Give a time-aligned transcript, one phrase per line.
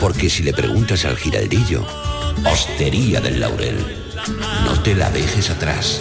[0.00, 1.84] Porque si le preguntas al giraldillo,
[2.44, 3.76] Hostería del Laurel,
[4.64, 6.00] no te la dejes atrás.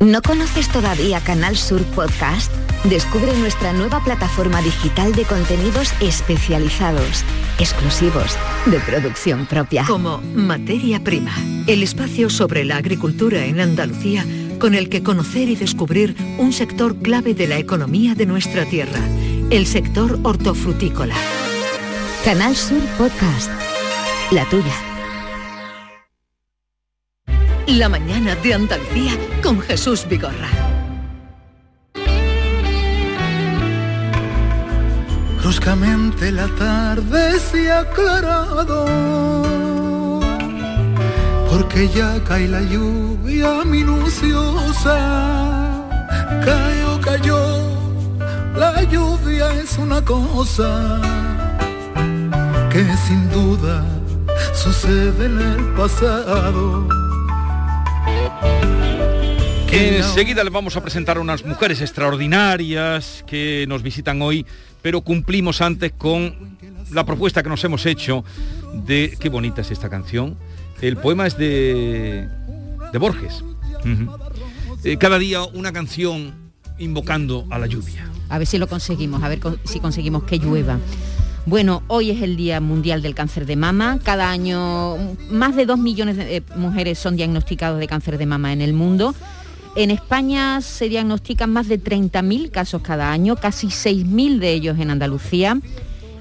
[0.00, 2.50] ¿No conoces todavía Canal Sur Podcast?
[2.84, 7.24] Descubre nuestra nueva plataforma digital de contenidos especializados,
[7.60, 9.84] exclusivos, de producción propia.
[9.86, 11.32] Como Materia Prima,
[11.68, 14.26] el espacio sobre la agricultura en Andalucía
[14.58, 19.00] con el que conocer y descubrir un sector clave de la economía de nuestra tierra,
[19.52, 21.14] el sector hortofrutícola.
[22.24, 23.50] Canal Sur Podcast,
[24.30, 24.72] la tuya.
[27.66, 30.48] La mañana de Andalucía con Jesús Vigorra.
[35.42, 38.86] Bruscamente la tarde se ha aclarado,
[41.50, 44.96] porque ya cae la lluvia minuciosa.
[46.42, 47.61] Cayó, cayó,
[48.62, 51.00] la lluvia es una cosa
[52.70, 53.84] que sin duda
[54.54, 56.86] sucede en el pasado.
[59.72, 64.46] Enseguida les vamos a presentar a unas mujeres extraordinarias que nos visitan hoy,
[64.80, 66.56] pero cumplimos antes con
[66.92, 68.24] la propuesta que nos hemos hecho
[68.74, 69.16] de...
[69.18, 70.36] Qué bonita es esta canción.
[70.80, 72.28] El poema es de,
[72.92, 73.42] de Borges.
[74.84, 76.41] Eh, cada día una canción
[76.78, 78.08] invocando a la lluvia.
[78.28, 80.78] A ver si lo conseguimos, a ver si conseguimos que llueva.
[81.44, 83.98] Bueno, hoy es el Día Mundial del Cáncer de Mama.
[84.04, 84.96] Cada año
[85.28, 88.74] más de dos millones de eh, mujeres son diagnosticadas de cáncer de mama en el
[88.74, 89.12] mundo.
[89.74, 94.90] En España se diagnostican más de 30.000 casos cada año, casi 6.000 de ellos en
[94.90, 95.58] Andalucía.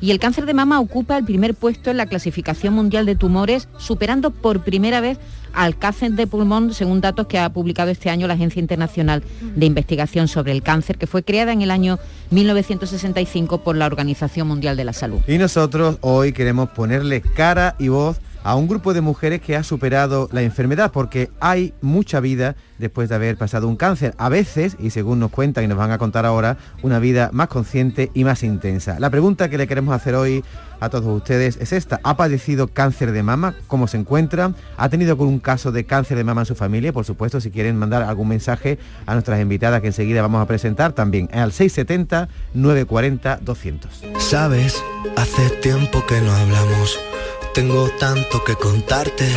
[0.02, 3.68] Y el cáncer de mama ocupa el primer puesto en la clasificación mundial de tumores,
[3.78, 5.20] superando por primera vez
[5.54, 9.22] al cáncer de pulmón, según datos que ha publicado este año la Agencia Internacional
[9.56, 12.00] de Investigación sobre el Cáncer, que fue creada en el año
[12.32, 15.20] 1965 por la Organización Mundial de la Salud.
[15.28, 19.64] Y nosotros hoy queremos ponerle cara y voz a un grupo de mujeres que ha
[19.64, 24.14] superado la enfermedad, porque hay mucha vida después de haber pasado un cáncer.
[24.18, 27.48] A veces, y según nos cuentan y nos van a contar ahora, una vida más
[27.48, 29.00] consciente y más intensa.
[29.00, 30.44] La pregunta que le queremos hacer hoy
[30.80, 32.00] a todos ustedes es esta.
[32.04, 33.56] ¿Ha padecido cáncer de mama?
[33.68, 34.54] ¿Cómo se encuentra?
[34.78, 36.92] ¿Ha tenido algún caso de cáncer de mama en su familia?
[36.92, 40.94] Por supuesto, si quieren mandar algún mensaje a nuestras invitadas que enseguida vamos a presentar
[40.94, 44.04] también al 670 940 200.
[44.18, 44.84] Sabes,
[45.16, 47.00] hace tiempo que no hablamos.
[47.54, 49.28] Tengo tanto que contarte.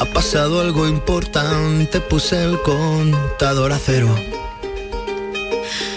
[0.00, 2.00] Ha pasado algo importante.
[2.00, 4.08] Puse el contador a cero.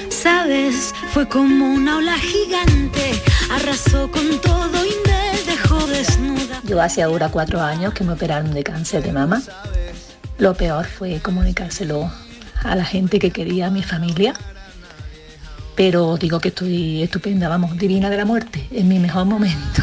[0.09, 6.61] Sabes, fue como una ola gigante, arrasó con todo y me dejó desnuda.
[6.65, 9.41] Yo hace ahora cuatro años que me operaron de cáncer de mama.
[10.39, 12.11] Lo peor fue comunicárselo
[12.61, 14.33] a la gente que quería a mi familia.
[15.75, 19.81] Pero digo que estoy estupenda, vamos, divina de la muerte, en mi mejor momento.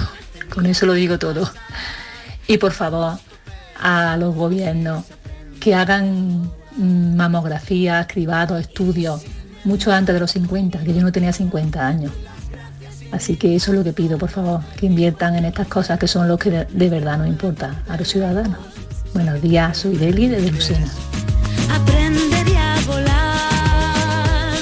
[0.52, 1.50] Con eso lo digo todo.
[2.46, 3.18] Y por favor,
[3.80, 5.04] a los gobiernos
[5.60, 9.22] que hagan mm, mamografías, cribados, estudios,
[9.64, 12.12] mucho antes de los 50, que yo no tenía 50 años.
[13.12, 16.06] Así que eso es lo que pido, por favor, que inviertan en estas cosas que
[16.06, 18.58] son lo que de, de verdad nos importa a los ciudadanos.
[19.12, 20.86] Buenos días, soy Deli desde Lucena.
[21.70, 24.54] Aprenderé a volar.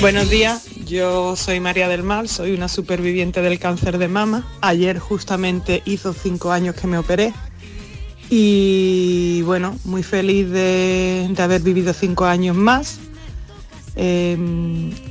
[0.00, 4.46] Buenos días, yo soy María del Mar, soy una superviviente del cáncer de mama.
[4.62, 7.32] Ayer justamente hizo cinco años que me operé
[8.30, 13.00] y bueno, muy feliz de, haber vivido cinco años más.
[13.96, 14.36] Eh,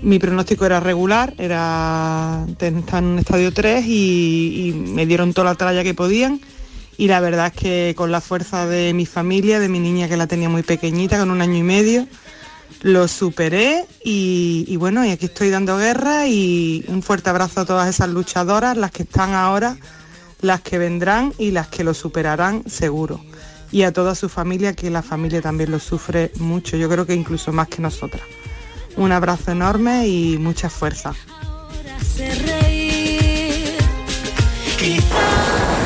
[0.01, 5.51] mi pronóstico era regular, era estaba en un estadio 3 y, y me dieron toda
[5.51, 6.41] la tralla que podían.
[6.97, 10.17] Y la verdad es que con la fuerza de mi familia, de mi niña que
[10.17, 12.07] la tenía muy pequeñita, con un año y medio,
[12.81, 17.89] lo superé y, bueno, y aquí estoy dando guerra y un fuerte abrazo a todas
[17.89, 19.77] esas luchadoras, las que están ahora,
[20.41, 23.19] las que vendrán y las que lo superarán seguro.
[23.71, 27.13] Y a toda su familia, que la familia también lo sufre mucho, yo creo que
[27.13, 28.23] incluso más que nosotras.
[28.95, 31.13] Un abrazo enorme y mucha fuerza.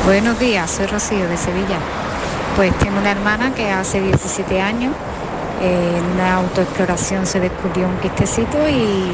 [0.05, 1.79] Buenos días, soy Rocío de Sevilla.
[2.55, 4.93] Pues tengo una hermana que hace 17 años
[5.62, 9.12] en una autoexploración se descubrió un quistecito y,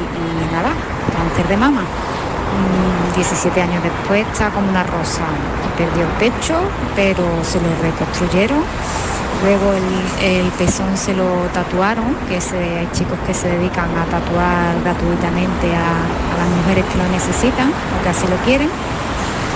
[0.50, 0.72] nada,
[1.14, 1.82] cáncer de mama.
[1.82, 5.22] Mm, 17 años después está como una rosa.
[5.76, 6.54] Perdió el pecho,
[6.96, 8.58] pero se lo reconstruyeron.
[9.42, 15.76] Luego el, pezón se lo tatuaron, que hay chicos que se dedican a tatuar gratuitamente
[15.76, 18.68] a, a las mujeres que lo necesitan o que así lo quieren.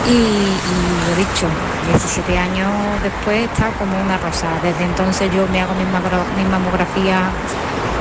[0.08, 1.46] Y, y lo dicho,
[1.88, 2.70] 17 años
[3.02, 4.48] después está como una rosa.
[4.62, 7.30] Desde entonces yo me hago mi, mamografía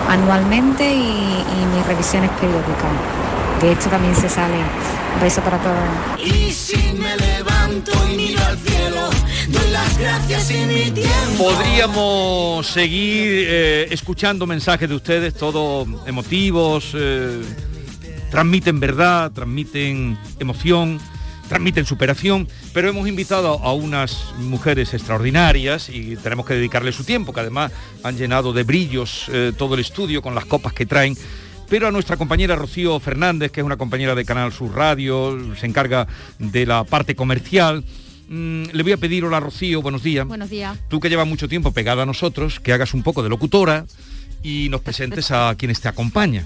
[0.09, 2.91] anualmente y, y mis revisiones periódicas.
[3.61, 4.57] De hecho también se sale.
[5.13, 5.77] Un beso para todos.
[6.25, 9.09] Y si me levanto y miro al cielo,
[9.49, 11.43] doy las gracias y mi tiempo.
[11.43, 17.41] Podríamos seguir eh, escuchando mensajes de ustedes, todos emotivos, eh,
[18.31, 20.99] transmiten verdad, transmiten emoción,
[21.51, 27.33] transmiten superación, pero hemos invitado a unas mujeres extraordinarias y tenemos que dedicarle su tiempo,
[27.33, 31.13] que además han llenado de brillos eh, todo el estudio con las copas que traen.
[31.67, 35.65] Pero a nuestra compañera Rocío Fernández, que es una compañera de Canal Sur Radio, se
[35.65, 36.07] encarga
[36.39, 37.83] de la parte comercial,
[38.29, 40.25] mm, le voy a pedir, hola Rocío, buenos días.
[40.25, 40.77] Buenos días.
[40.87, 43.85] Tú que llevas mucho tiempo pegada a nosotros, que hagas un poco de locutora
[44.41, 46.45] y nos presentes a quienes te acompañan.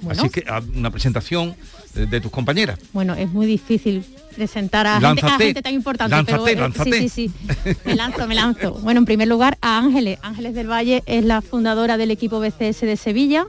[0.00, 0.18] Bueno.
[0.18, 1.54] Así que una presentación
[1.94, 2.78] de, tus compañeras.
[2.92, 4.04] Bueno, es muy difícil
[4.34, 6.14] presentar a, gente, a gente tan importante.
[6.14, 6.92] lánzate, pero, lánzate.
[6.92, 7.32] Sí, sí,
[7.64, 7.74] sí.
[7.84, 8.74] Me lanzo, me lanzo.
[8.74, 10.18] Bueno, en primer lugar, a Ángeles.
[10.22, 13.46] Ángeles del Valle es la fundadora del equipo BCS de Sevilla.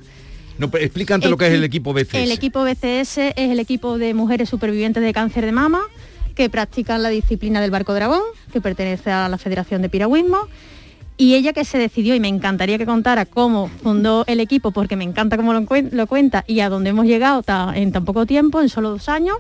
[0.58, 2.16] No, pero explica antes lo que es el equipo BCS.
[2.16, 5.82] El equipo BCS es el equipo de mujeres supervivientes de cáncer de mama
[6.36, 8.22] que practican la disciplina del barco dragón,
[8.52, 10.48] que pertenece a la Federación de Piragüismo.
[11.18, 14.96] Y ella que se decidió, y me encantaría que contara cómo fundó el equipo, porque
[14.96, 18.06] me encanta cómo lo, cuen- lo cuenta y a dónde hemos llegado ta- en tan
[18.06, 19.38] poco tiempo, en solo dos años,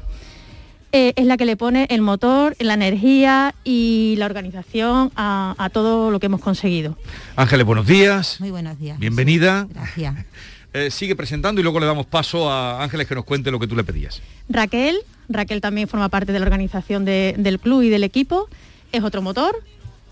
[0.92, 5.70] eh, es la que le pone el motor, la energía y la organización a, a
[5.70, 6.98] todo lo que hemos conseguido.
[7.36, 8.40] Ángeles, buenos días.
[8.42, 9.00] Muy buenos días.
[9.00, 9.68] Bienvenida.
[9.74, 10.16] Gracias.
[10.74, 13.68] Eh, sigue presentando y luego le damos paso a Ángeles que nos cuente lo que
[13.68, 14.22] tú le pedías.
[14.48, 18.48] Raquel, Raquel también forma parte de la organización de- del club y del equipo,
[18.94, 19.54] es otro motor,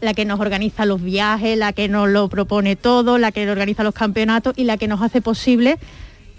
[0.02, 3.84] la que nos organiza los viajes, la que nos lo propone todo, la que organiza
[3.84, 5.78] los campeonatos y la que nos hace posible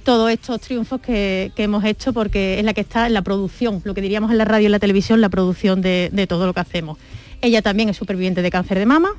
[0.04, 3.82] todos estos triunfos que, que hemos hecho porque es la que está en la producción,
[3.84, 6.46] lo que diríamos en la radio y en la televisión, la producción de, de todo
[6.46, 6.98] lo que hacemos.
[7.42, 9.10] Ella también es superviviente de cáncer de mama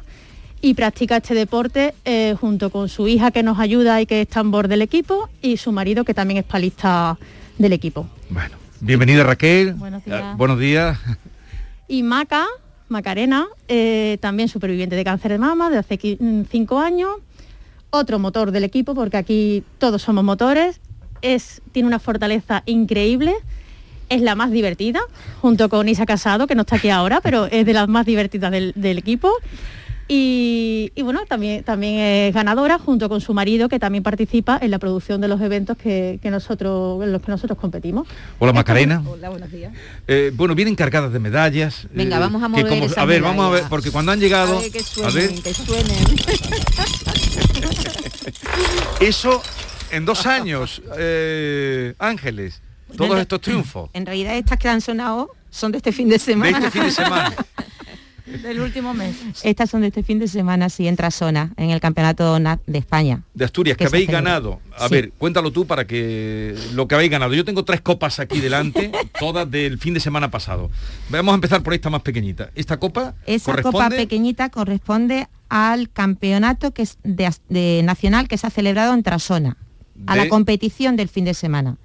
[0.61, 4.27] y practica este deporte eh, junto con su hija que nos ayuda y que es
[4.27, 7.17] tambor del equipo y su marido que también es palista
[7.57, 8.07] del equipo.
[8.79, 9.73] Bienvenida Raquel.
[9.73, 10.37] Buenos días.
[10.37, 10.97] Buenos días.
[11.87, 12.47] Y Maca,
[12.91, 17.15] Macarena, eh, también superviviente de cáncer de mama de hace mm, cinco años,
[17.89, 20.79] otro motor del equipo, porque aquí todos somos motores,
[21.21, 23.33] es, tiene una fortaleza increíble,
[24.09, 24.99] es la más divertida,
[25.41, 28.51] junto con Isa Casado, que no está aquí ahora, pero es de las más divertidas
[28.51, 29.31] del equipo.
[30.13, 34.69] Y, y bueno, también, también es ganadora junto con su marido, que también participa en
[34.69, 38.09] la producción de los eventos que, que nosotros, en los que nosotros competimos.
[38.37, 39.01] Hola Macarena.
[39.07, 39.71] Hola, buenos días.
[40.09, 41.87] Eh, bueno, vienen cargadas de medallas.
[41.93, 44.57] Venga, eh, vamos a mover esas A ver, vamos a ver, porque cuando han llegado...
[44.57, 45.97] A ver, que a suenen, ver, que suenen.
[48.99, 49.41] eso
[49.91, 52.61] en dos años, eh, Ángeles,
[52.97, 53.89] todos En- estos triunfos.
[53.93, 56.59] En realidad estas que han sonado son de este fin de semana.
[56.59, 57.33] De este fin de semana.
[58.43, 59.15] Del último mes.
[59.43, 62.79] Estas son de este fin de semana, sí, en Trasona, en el Campeonato Na- de
[62.79, 63.23] España.
[63.33, 64.59] de Asturias, que habéis ganado.
[64.77, 64.93] A Sí.
[64.95, 67.33] ver, cuéntalo tú para que lo que habéis ganado.
[67.33, 70.69] Yo tengo tres copas aquí delante, todas del fin de semana pasado.
[71.09, 72.51] Vamos a empezar por esta más pequeñita.
[72.55, 78.49] Esta copa Esa copa pequeñita corresponde al campeonato que es de, nacional que se ha
[78.49, 79.57] celebrado en Trasona,
[80.07, 81.77] a la competición del fin de semana.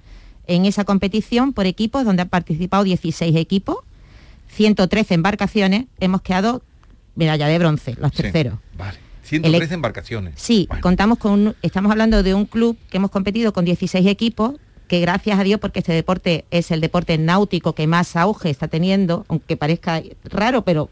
[0.47, 3.79] En esa competición por equipos, donde han participado 16 equipos,
[4.57, 6.63] 113 embarcaciones, hemos quedado
[7.15, 8.59] medalla de bronce, los Sí, terceros.
[8.77, 8.99] Vale.
[9.23, 10.35] 113 El- embarcaciones.
[10.37, 14.55] Sí, contamos con, estamos hablando de un club que hemos competido con 16 equipos,
[14.89, 18.69] que gracias a Dios, porque este deporte es el deporte náutico que más auge está
[18.69, 20.89] teniendo, aunque parezca raro, pero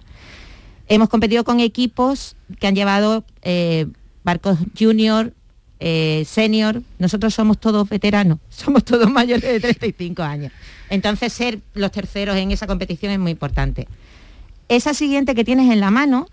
[0.88, 3.86] hemos competido con equipos que han llevado eh,
[4.24, 5.32] barcos junior,
[5.78, 10.52] eh, senior, nosotros somos todos veteranos, somos todos mayores de 35 años.
[10.90, 13.88] Entonces ser los terceros en esa competición es muy importante.
[14.68, 16.26] Esa siguiente que tienes en la mano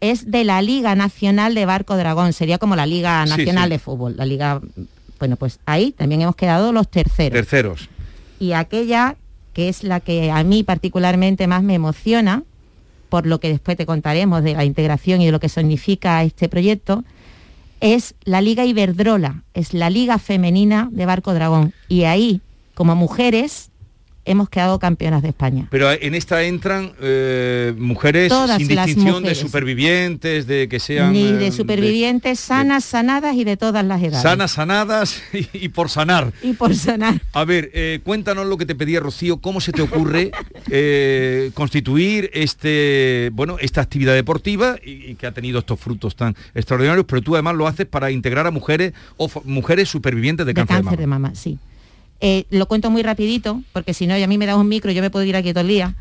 [0.00, 3.70] es de la Liga Nacional de Barco Dragón, sería como la Liga Sí, Nacional sí.
[3.70, 4.60] de Fútbol, la Liga,
[5.18, 7.32] bueno, pues ahí también hemos quedado los terceros.
[7.38, 7.88] Terceros.
[8.38, 9.16] y aquella
[9.52, 12.44] que es la que a mí particularmente más me emociona,
[13.10, 16.48] por lo que después te contaremos de la integración y de lo que significa este
[16.48, 17.04] proyecto,
[17.80, 21.74] es la Liga Iberdrola, es la Liga Femenina de Barco Dragón.
[21.88, 22.40] Y ahí,
[22.74, 23.69] como mujeres,
[24.30, 25.66] hemos quedado campeonas de España.
[25.70, 31.12] Pero en esta entran eh, mujeres Todas sin distinción de supervivientes, de que sean...
[31.12, 34.22] Ni eh, de supervivientes sanas, sanadas y de todas las edades.
[34.22, 36.32] sanas, sanadas y, y por sanar.
[36.42, 37.20] Y por sanar.
[37.32, 40.30] A ver, eh, cuéntanos lo que te pedía Rocío, cómo se te ocurre
[40.70, 46.36] eh, constituir este, bueno, esta actividad deportiva y, y que ha tenido estos frutos tan
[46.54, 50.54] extraordinarios, pero tú además lo haces para integrar a mujeres o mujeres supervivientes de, de
[50.54, 51.28] cáncer, cáncer de de mama.
[51.28, 51.58] mama, sí.
[52.20, 54.92] Eh, lo cuento muy rapidito, porque si no, y a mí me da un micro,
[54.92, 55.94] yo me puedo ir aquí todo el día.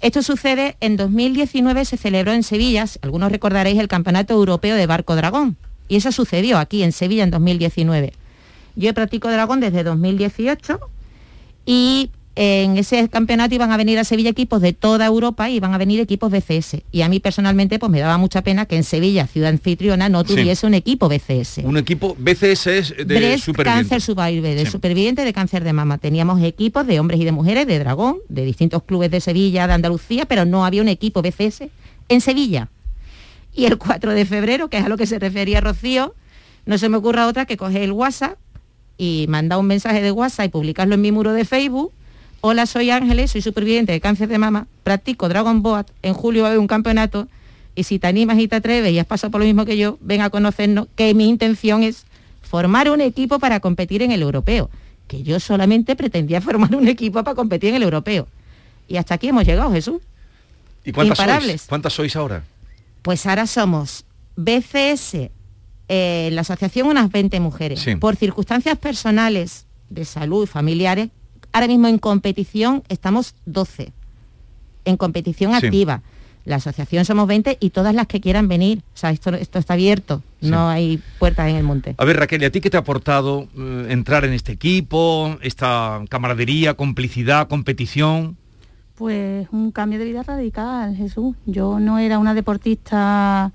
[0.00, 5.16] Esto sucede, en 2019 se celebró en Sevilla, algunos recordaréis el Campeonato Europeo de Barco
[5.16, 5.56] Dragón,
[5.88, 8.12] y eso sucedió aquí en Sevilla en 2019.
[8.76, 10.80] Yo practico dragón desde 2018
[11.64, 15.72] y en ese campeonato iban a venir a Sevilla equipos de toda Europa y iban
[15.72, 16.82] a venir equipos BCS.
[16.90, 20.22] Y a mí personalmente pues me daba mucha pena que en Sevilla, ciudad anfitriona, no
[20.22, 20.34] Sí.
[20.34, 21.58] tuviese un equipo BCS.
[21.64, 23.48] Un equipo BCS es de Breast.
[23.62, 24.72] Cancer Survivor, de Sí.
[24.72, 25.98] superviviente de cáncer de mama.
[25.98, 29.74] Teníamos equipos de hombres y de mujeres de dragón, de distintos clubes de Sevilla, de
[29.74, 31.70] Andalucía, pero no había un equipo BCS
[32.08, 32.68] en Sevilla.
[33.54, 36.14] Y el 4 de febrero, que es a lo que se refería Rocío,
[36.66, 38.36] no se me ocurra otra que coger el WhatsApp
[38.98, 41.92] y mandar un mensaje de WhatsApp y publicarlo en mi muro de Facebook.
[42.46, 46.48] Hola, soy Ángeles, soy superviviente de cáncer de mama, practico Dragon Boat, en julio va
[46.48, 47.26] a haber un campeonato
[47.74, 49.96] y si te animas y te atreves y has pasado por lo mismo que yo,
[50.02, 52.04] ven a conocernos, que mi intención es
[52.42, 54.68] formar un equipo para competir en el europeo,
[55.08, 58.28] que yo solamente pretendía formar un equipo para competir en el europeo.
[58.88, 60.02] Y hasta aquí hemos llegado, Jesús.
[60.84, 61.62] ¿Y cuántas imparables.
[61.62, 61.68] sois?
[61.70, 62.44] ¿Cuántas sois ahora?
[63.00, 64.04] Pues ahora somos
[64.36, 65.30] BCS,
[65.88, 67.80] eh, la asociación unas 20 mujeres.
[67.80, 67.96] Sí.
[67.96, 71.08] Por circunstancias personales, de salud, familiares,
[71.54, 73.92] ahora mismo en competición estamos 12.
[74.84, 75.66] En competición Sí.
[75.66, 76.02] activa.
[76.44, 78.80] La asociación somos 20 y todas las que quieran venir.
[78.94, 81.94] O sea, esto, esto está abierto, no hay puertas en el monte.
[81.96, 85.38] A ver, Raquel, ¿y a ti qué te ha aportado eh, entrar en este equipo,
[85.40, 88.36] esta camaradería, complicidad, competición?
[88.96, 91.34] Pues un cambio de vida radical, Jesús.
[91.46, 93.50] Yo no era una deportista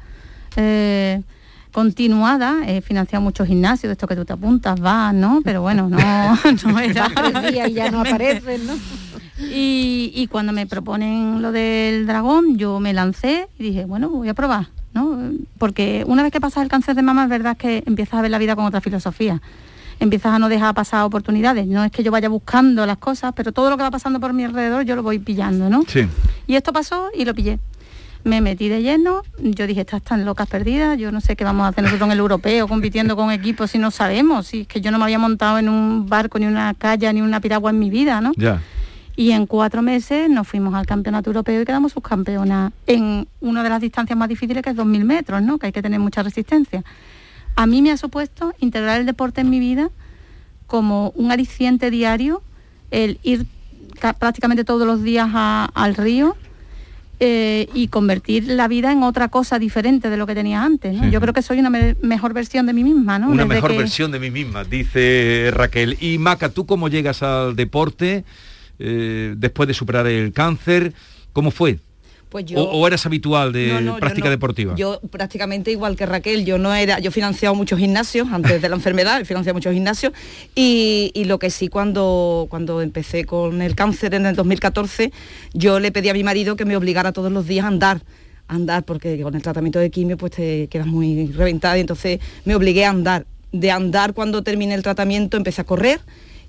[0.55, 1.21] eh,
[1.71, 5.41] continuada, he financiado muchos gimnasios, de esto que tú te apuntas, vas, ¿no?
[5.43, 5.97] Pero bueno, no,
[6.65, 7.11] no era...
[7.67, 8.73] Y ya no apareces, ¿no?
[9.39, 14.27] Y, y cuando me proponen lo del dragón, yo me lancé y dije, bueno, voy
[14.27, 15.17] a probar, ¿no?
[15.57, 18.31] Porque una vez que pasas el cáncer de mama, es verdad que empiezas a ver
[18.31, 19.41] la vida con otra filosofía.
[20.01, 21.67] Empiezas a no dejar pasar oportunidades.
[21.67, 24.33] No es que yo vaya buscando las cosas, pero todo lo que va pasando por
[24.33, 25.83] mi alrededor yo lo voy pillando, ¿no?
[25.87, 26.07] Sí.
[26.47, 27.59] Y esto pasó y lo pillé.
[28.25, 31.65] Me metí de lleno, yo dije, estas están locas perdidas, yo no sé qué vamos
[31.65, 34.81] a hacer nosotros en el europeo compitiendo con equipos si no sabemos, si es que
[34.81, 37.79] yo no me había montado en un barco, ni una calle, ni una piragua en
[37.79, 38.33] mi vida, ¿no?
[38.35, 38.61] Ya.
[39.15, 43.69] Y en cuatro meses nos fuimos al campeonato europeo y quedamos subcampeonas en una de
[43.69, 45.57] las distancias más difíciles que es 2.000 metros, ¿no?
[45.57, 46.83] Que hay que tener mucha resistencia.
[47.55, 49.89] A mí me ha supuesto integrar el deporte en mi vida
[50.67, 52.41] como un aliciente diario,
[52.91, 53.45] el ir
[53.99, 56.35] ca- prácticamente todos los días a- al río
[57.19, 60.95] eh, y convertir la vida en otra cosa diferente de lo que tenía antes.
[60.95, 61.03] ¿no?
[61.03, 61.11] Sí.
[61.11, 63.19] Yo creo que soy una me- mejor versión de mí misma.
[63.19, 63.27] ¿no?
[63.27, 65.97] Una Desde mejor que- versión de mí misma, dice Raquel.
[65.99, 68.23] Y Maca, ¿tú cómo llegas al deporte
[68.79, 70.93] eh, después de superar el cáncer?
[71.33, 71.79] ¿Cómo fue?
[72.29, 74.31] Pues yo- o, o eras habitual de No, no, yo práctica no.
[74.31, 74.75] deportiva?
[74.75, 78.75] Yo prácticamente igual que Raquel, yo no era, yo financiado muchos gimnasios antes de la
[78.81, 80.13] enfermedad, he financiado muchos gimnasios
[80.55, 85.11] y, y lo que sí cuando, cuando empecé con el cáncer en el 2014,
[85.53, 88.01] yo le pedí a mi marido que me obligara todos los días a andar
[88.47, 92.19] a andar porque con el tratamiento de quimio pues te quedas muy reventada y entonces
[92.45, 93.25] me obligué a andar.
[93.51, 95.99] De andar cuando terminé el tratamiento empecé a correr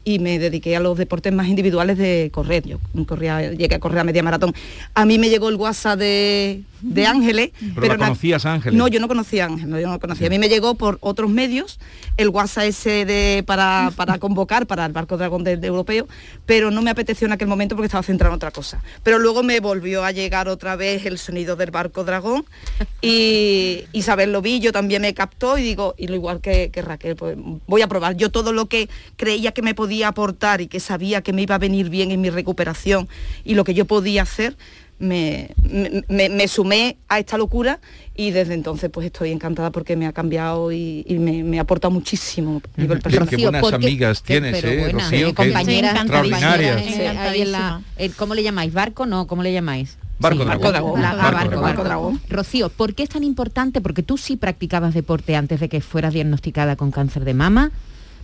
[0.04, 2.66] y me dediqué a los deportes más individuales de correr.
[2.66, 4.54] Yo corría, llegué a correr a media maratón.
[4.94, 7.50] A mí me llegó el WhatsApp de, de Ángeles.
[7.74, 8.78] Pero la na- conocías, Ángeles.
[8.78, 10.26] No, yo no conocía a Ángeles, no, yo no conocía.
[10.26, 11.78] A mí me llegó por otros medios
[12.16, 16.06] el WhatsApp ese de, para, para convocar para el barco dragón del europeo,
[16.46, 18.82] pero no me apeteció en aquel momento porque estaba centrado en otra cosa.
[19.02, 22.44] Pero luego me volvió a llegar otra vez el sonido del barco dragón
[23.02, 26.82] y Isabel lo vi, yo también me captó y digo, y lo igual que, que
[26.82, 28.16] Raquel, pues voy a probar.
[28.16, 31.54] Yo todo lo que creía que me podía aportar y que sabía que me iba
[31.54, 33.08] a venir bien en mi recuperación
[33.44, 34.56] y lo que yo podía hacer,
[35.00, 37.80] me, me- me- me sumé a esta locura
[38.14, 41.88] y desde entonces pues estoy encantada porque me ha cambiado y, y me, me aporta
[41.88, 45.26] muchísimo a nivel Qué- buenas porque- amigas qué- tienes, pero ¿eh, buenas, Rocío?
[45.28, 45.30] ¿eh?
[45.30, 46.76] Qué compañeras extraordinarias.
[46.82, 48.72] compañeras, eh, ahí en la- eh, ¿Cómo le llamáis?
[48.72, 49.06] ¿Barco?
[49.06, 49.96] No, ¿cómo le llamáis?
[50.18, 51.00] Barco Sí, Dragón.
[51.00, 52.20] La- Barco barco, barco dragón.
[52.28, 53.80] Rocío, ¿por qué es tan importante?
[53.80, 57.70] Porque tú sí practicabas deporte antes de que fueras diagnosticada con cáncer de mama.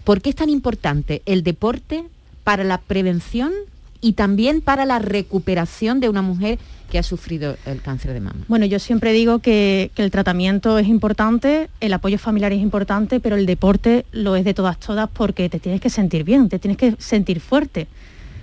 [0.04, 2.04] ¿Por qué es tan importante el deporte
[2.44, 3.50] para la prevención
[4.00, 6.58] y también para la recuperación de una mujer
[6.90, 8.44] que ha sufrido el cáncer de mama?
[8.48, 13.20] Bueno, yo siempre digo que, que el tratamiento es importante, el apoyo familiar es importante,
[13.20, 16.58] pero el deporte lo es de todas, todas, porque te tienes que sentir bien, te
[16.58, 17.88] tienes que sentir fuerte.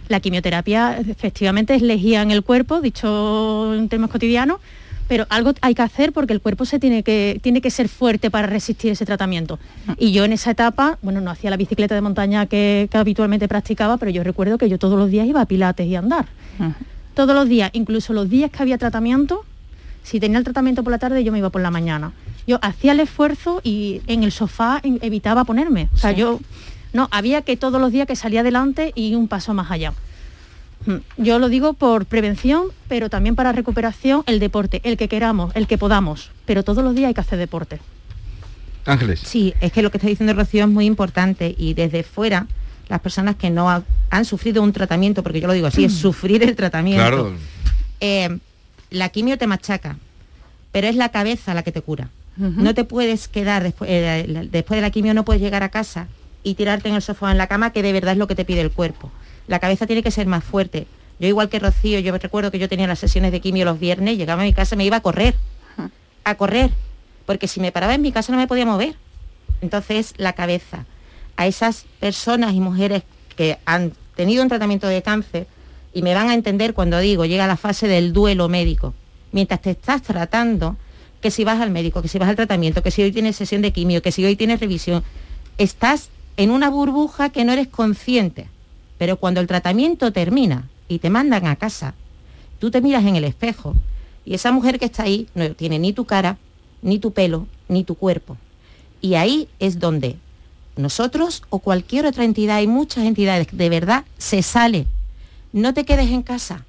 [0.09, 4.59] La quimioterapia efectivamente es lejía en el cuerpo, dicho en términos cotidianos,
[5.13, 8.31] pero algo hay que hacer porque el cuerpo se tiene que, tiene que ser fuerte
[8.31, 9.59] para resistir ese tratamiento.
[9.99, 13.47] Y yo en esa etapa, bueno, no hacía la bicicleta de montaña que, que habitualmente
[13.47, 16.25] practicaba, pero yo recuerdo que yo todos los días iba a pilates y a andar.
[17.13, 19.45] Todos los días, incluso los días que había tratamiento,
[20.01, 22.13] si tenía el tratamiento por la tarde, yo me iba por la mañana.
[22.47, 25.89] Yo hacía el esfuerzo y en el sofá evitaba ponerme.
[25.93, 26.21] O sea, Sí.
[26.21, 26.39] yo
[26.91, 29.93] no, había que todos los días que salía adelante y un paso más allá.
[30.85, 35.55] Mm, Yo lo digo por prevención, pero también para recuperación, el deporte, el que queramos,
[35.55, 36.31] el que podamos.
[36.45, 37.79] Pero todos los días hay que hacer deporte.
[38.85, 39.21] Ángeles.
[39.21, 42.47] Sí, es que lo que está diciendo Rocío es muy importante y desde fuera
[42.89, 45.93] las personas que no ha- han sufrido un tratamiento, porque yo lo digo así, es
[45.93, 47.01] sufrir el tratamiento.
[47.01, 47.33] Claro.
[48.01, 48.37] Eh,
[48.89, 49.95] la quimio te machaca,
[50.73, 52.09] pero es la cabeza la que te cura.
[52.35, 56.07] No te puedes quedar después, eh, después de la quimio, no puedes llegar a casa
[56.43, 58.33] y tirarte en el sofá o en la cama, que de verdad es lo que
[58.35, 59.11] te pide el cuerpo.
[59.47, 60.87] La cabeza tiene que ser más fuerte.
[61.19, 64.17] Yo igual que Rocío, yo recuerdo que yo tenía las sesiones de quimio los viernes,
[64.17, 65.35] llegaba a mi casa y me iba a correr,
[66.23, 66.71] a correr,
[67.25, 68.95] porque si me paraba en mi casa no me podía mover.
[69.61, 70.85] Entonces, la cabeza.
[71.37, 73.03] A esas personas y mujeres
[73.35, 75.47] que han tenido un tratamiento de cáncer
[75.93, 78.93] y me van a entender cuando digo, llega la fase del duelo médico.
[79.31, 80.77] Mientras te estás tratando,
[81.21, 83.61] que si vas al médico, que si vas al tratamiento, que si hoy tienes sesión
[83.61, 85.03] de quimio, que si hoy tienes revisión,
[85.57, 88.47] estás en una burbuja que no eres consciente.
[89.03, 91.93] Pero cuando el tratamiento termina y te mandan a casa,
[92.59, 93.75] tú te miras en el espejo
[94.23, 96.37] y esa mujer que está ahí no tiene ni tu cara,
[96.81, 98.37] ni tu pelo, ni tu cuerpo.
[99.01, 100.15] Y ahí es donde
[100.77, 104.87] nosotros o cualquier otra entidad, hay muchas entidades, de verdad se sale.
[105.51, 106.63] No te quedes en casa.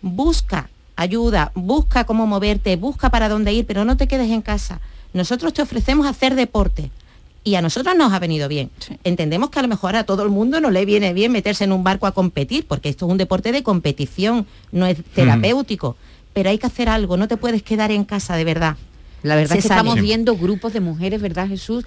[0.00, 4.80] Busca ayuda, busca cómo moverte, busca para dónde ir, pero no te quedes en casa.
[5.12, 6.90] Nosotros te ofrecemos hacer deporte
[7.44, 8.70] y a nosotros nos ha venido bien.
[9.04, 11.72] Entendemos que a lo mejor a todo el mundo no le viene bien meterse en
[11.72, 15.96] un barco a competir, porque esto es un deporte de competición, no es terapéutico.
[16.34, 18.76] Pero hay que hacer algo, no te puedes quedar en casa de verdad.
[19.22, 19.80] La verdad Se es que sale.
[19.80, 21.84] estamos viendo grupos de mujeres, ¿verdad, Jesús?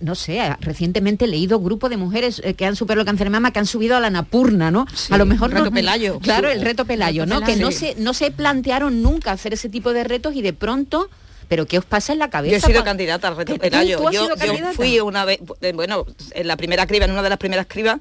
[0.00, 3.30] No sé, recientemente he leído grupos de mujeres eh, que han superado el cáncer de
[3.30, 4.86] mama, que han subido a la Napurna, ¿no?
[4.94, 6.18] Sí, a lo mejor reto no- Pelayo.
[6.18, 7.46] Claro, el reto Pelayo, Reto ¿no?
[7.46, 7.78] Que no Pelayo.
[7.78, 11.08] se, no se plantearon nunca hacer ese tipo de retos y de pronto,
[11.50, 12.52] pero ¿qué os pasa en la cabeza?
[12.52, 13.98] Yo he sido candidata al reto ¿Que tú- Pelayo.
[13.98, 14.28] tú has Yo,
[14.72, 17.98] fui una vez, eh, bueno, en la primera criba, en una de las primeras cribas,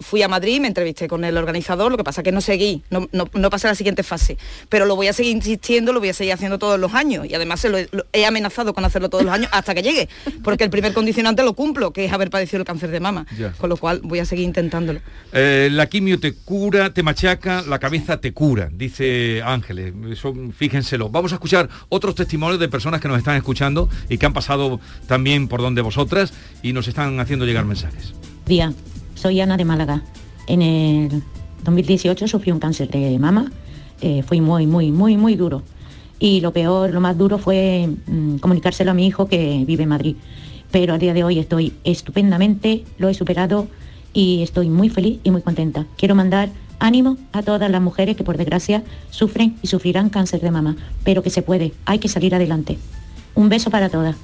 [0.00, 3.06] fui a Madrid, me entrevisté con el organizador, lo que pasa que no seguí, no,
[3.12, 4.38] no, no pasé a la siguiente fase.
[4.70, 7.26] Pero lo voy a seguir insistiendo, lo voy a seguir haciendo todos los años.
[7.28, 9.82] Y además se lo he, lo- he amenazado con hacerlo todos los años hasta que
[9.82, 10.08] llegue.
[10.42, 13.26] Porque el primer condicionante lo cumplo, que es haber padecido el cáncer de mama.
[13.38, 13.52] Ya.
[13.52, 15.00] Con lo cual voy a seguir intentándolo.
[15.34, 19.92] Eh, la quimio te cura, te machaca, la cabeza te cura, dice Ángeles.
[20.10, 21.10] Eso, fíjenselo.
[21.10, 24.80] Vamos a escuchar otros testimonios de personas que nos están escuchando y que han pasado
[25.06, 28.14] también por donde vosotras y nos están haciendo llegar mensajes.
[28.46, 28.72] Día,
[29.14, 30.02] soy Ana de Málaga.
[30.46, 31.22] En el
[31.64, 33.50] 2018 sufrí un cáncer de mama.
[34.00, 35.62] eh, muy, muy, muy, muy duro.
[36.18, 39.88] Y lo peor, lo más duro fue mm, comunicárselo a mi hijo que vive en
[39.88, 40.16] Madrid.
[40.70, 43.68] Pero a día de hoy estoy estupendamente, lo he superado
[44.12, 45.86] y estoy muy feliz y muy contenta.
[45.96, 50.50] Quiero mandar ánimo a todas las mujeres que por desgracia sufren y sufrirán cáncer de
[50.50, 52.78] mama, pero que se puede, hay que salir adelante.
[53.34, 54.16] Un beso para todas.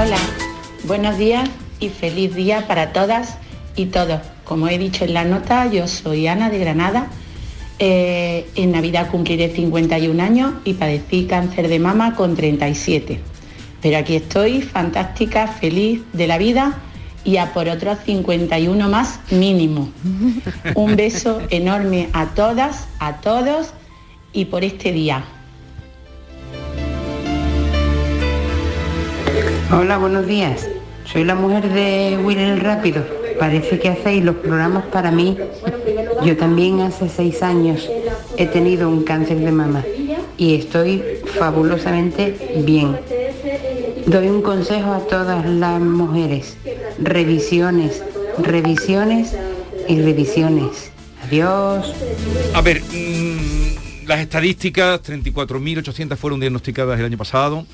[0.00, 0.18] Hola,
[0.84, 1.48] buenos días
[1.80, 3.36] y feliz día para todas
[3.74, 4.20] y todos.
[4.44, 7.08] Como he dicho en la nota, yo soy Ana de Granada.
[7.80, 13.20] Eh, en Navidad cumpliré 51 años y padecí cáncer de mama con 37.
[13.80, 16.78] Pero aquí estoy, fantástica, feliz de la vida
[17.24, 19.90] y a por otros 51 más mínimo.
[20.74, 23.72] Un beso enorme a todas, a todos
[24.32, 25.24] y por este día.
[29.70, 30.66] Hola, buenos días.
[31.04, 33.04] Soy la mujer de Will el Rápido.
[33.38, 35.36] Parece que hacéis los programas para mí.
[36.24, 37.88] Yo también hace seis años
[38.36, 39.84] he tenido un cáncer de mama
[40.36, 41.02] y estoy
[41.38, 42.98] fabulosamente bien.
[44.08, 46.56] Doy un consejo a todas las mujeres.
[46.98, 48.02] Revisiones,
[48.38, 49.36] revisiones
[49.86, 50.90] y revisiones.
[51.24, 51.92] Adiós.
[52.54, 57.66] A ver, mm, las estadísticas, 34.800 fueron diagnosticadas el año pasado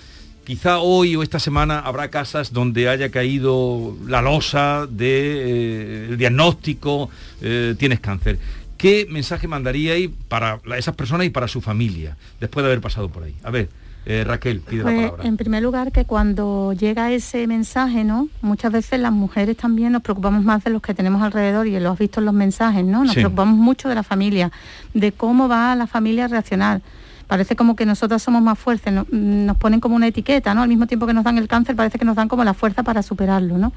[0.45, 6.17] quizá hoy o esta semana habrá casas donde haya caído la losa del de, eh,
[6.17, 8.39] diagnóstico, eh, tienes cáncer.
[8.77, 13.23] ¿Qué mensaje mandaríais para esas personas y para su familia después de haber pasado por
[13.23, 13.35] ahí?
[13.43, 13.71] A ver,
[14.07, 15.25] eh, Raquel, pide la Pues, palabra.
[15.29, 18.29] en primer lugar, que cuando llega ese mensaje, ¿no?
[18.43, 21.91] Muchas veces las mujeres también nos preocupamos más de los que tenemos alrededor y lo
[21.93, 23.05] has visto en los mensajes, ¿no?
[23.05, 23.21] Nos Sí.
[23.21, 24.53] preocupamos mucho de la familia,
[24.93, 26.83] de cómo va la familia a reaccionar.
[27.27, 30.61] Parece como que nosotras somos más fuertes, no- mm, nos ponen como una etiqueta, ¿no?
[30.61, 32.83] Al mismo tiempo que nos dan el cáncer, parece que nos dan como la fuerza
[32.83, 33.73] para superarlo, ¿no?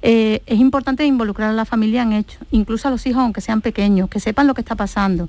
[0.00, 3.60] Eh, es importante involucrar a la familia en hecho, incluso a los hijos, aunque sean
[3.60, 5.28] pequeños, que sepan lo que está pasando,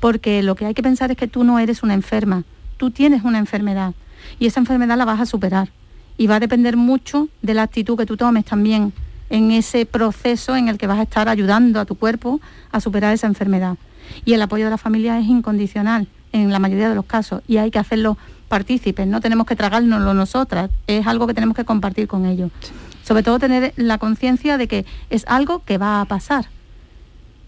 [0.00, 2.42] porque lo que hay que pensar es que tú no eres una enferma,
[2.78, 3.92] tú tienes una enfermedad
[4.38, 5.68] y esa enfermedad la vas a superar
[6.16, 8.94] y va a depender mucho de la actitud que tú tomes también
[9.28, 12.40] en ese proceso en el que vas a estar ayudando a tu cuerpo
[12.72, 13.76] a superar esa enfermedad.
[14.24, 17.58] Y el apoyo de la familia es incondicional en la mayoría de los casos y
[17.58, 18.16] hay que hacerlo
[18.48, 22.50] partícipes, no tenemos que tragárnoslo nosotras, es algo que tenemos que compartir con ellos.
[23.02, 26.46] Sobre todo tener la conciencia de que es algo que va a pasar,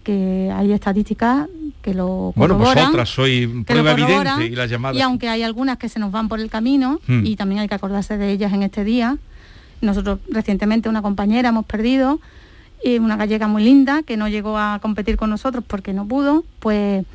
[0.01, 1.47] que hay estadísticas
[1.81, 4.97] que lo Bueno, vosotras sois que lo prueba evidente y las llamadas.
[4.97, 7.25] y aunque hay algunas que se nos van por el camino Hmm.
[7.25, 9.17] y también hay que acordarse de ellas en este día,
[9.81, 12.19] nosotros recientemente una compañera hemos perdido,
[12.83, 16.43] y una gallega muy linda que no llegó a competir con nosotros porque no pudo,
[16.59, 17.05] pues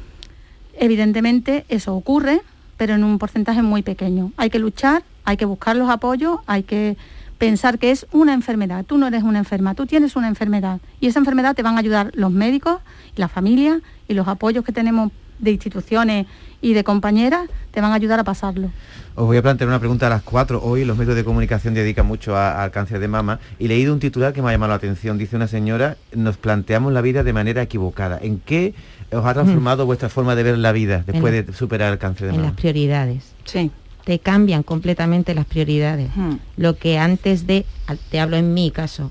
[0.78, 2.40] evidentemente eso ocurre,
[2.76, 4.32] pero en un porcentaje muy pequeño.
[4.36, 6.96] Hay que luchar, hay que buscar los apoyos, hay que
[7.38, 8.84] pensar que es una enfermedad.
[8.84, 10.80] Tú no eres una enferma, tú tienes una enfermedad.
[11.00, 12.78] Y esa enfermedad te van a ayudar los médicos,
[13.16, 16.26] la familia y los apoyos que tenemos de instituciones
[16.62, 18.70] y de compañeras, te van a ayudar a pasarlo.
[19.14, 20.62] Os voy a plantear una pregunta a las cuatro.
[20.62, 24.00] Hoy los medios de comunicación dedican mucho a- al cáncer de mama y leído un
[24.00, 25.18] titular que me ha llamado la atención.
[25.18, 28.18] Dice una señora, nos planteamos la vida de manera equivocada.
[28.22, 28.74] ¿En qué
[29.12, 32.34] os ha transformado vuestra forma de ver la vida después de superar el cáncer de
[32.34, 32.56] en las mama?
[32.56, 33.32] prioridades.
[33.44, 33.70] Sí.
[34.06, 36.10] Te cambian completamente las prioridades.
[36.56, 37.66] Lo que antes de,
[38.08, 39.10] te hablo en mi caso,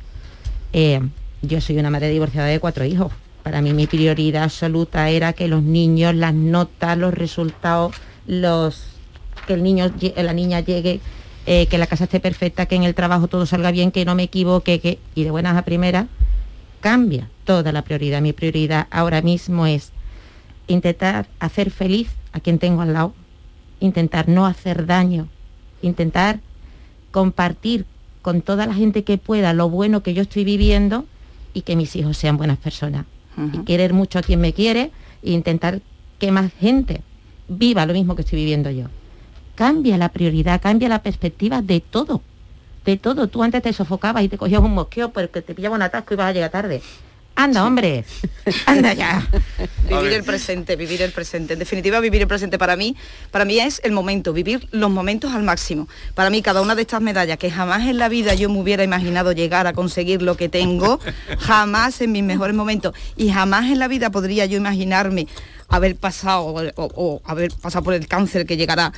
[0.71, 1.01] eh,
[1.41, 3.11] yo soy una madre divorciada de cuatro hijos.
[3.43, 7.93] Para mí mi prioridad absoluta era que los niños, las notas, los resultados,
[8.25, 8.85] los
[9.45, 11.01] que el niño, la niña llegue,
[11.45, 14.15] eh, que la casa esté perfecta, que en el trabajo todo salga bien, que no
[14.15, 16.05] me equivoque, que y de buenas a primeras
[16.79, 18.21] cambia toda la prioridad.
[18.21, 19.91] Mi prioridad ahora mismo es
[20.67, 23.13] intentar hacer feliz a quien tengo al lado,
[23.79, 25.27] intentar no hacer daño,
[25.81, 26.39] intentar
[27.11, 27.85] compartir
[28.21, 31.05] con toda la gente que pueda lo bueno que yo estoy viviendo
[31.53, 33.05] y que mis hijos sean buenas personas.
[33.53, 35.81] Y querer mucho a quien me quiere e intentar
[36.19, 37.01] que más gente
[37.47, 38.85] viva lo mismo que estoy viviendo yo.
[39.55, 42.21] Cambia la prioridad, cambia la perspectiva de todo.
[42.85, 43.27] De todo.
[43.27, 46.15] Tú antes te sofocabas y te cogías un mosqueo porque te pillaba un atasco y
[46.15, 46.81] ibas a llegar tarde.
[47.37, 48.05] Anda, hombre.
[48.65, 49.27] Anda ya.
[49.89, 51.53] Vivir el presente, vivir el presente.
[51.53, 52.95] En definitiva, vivir el presente para mí,
[53.29, 55.87] para mí es el momento, vivir los momentos al máximo.
[56.15, 58.83] Para mí, cada una de estas medallas que jamás en la vida yo me hubiera
[58.83, 60.99] imaginado llegar a conseguir lo que tengo,
[61.39, 65.27] jamás en mis mejores momentos y jamás en la vida podría yo imaginarme
[65.67, 68.91] haber pasado o, o- o haber pasado por el cáncer que llegará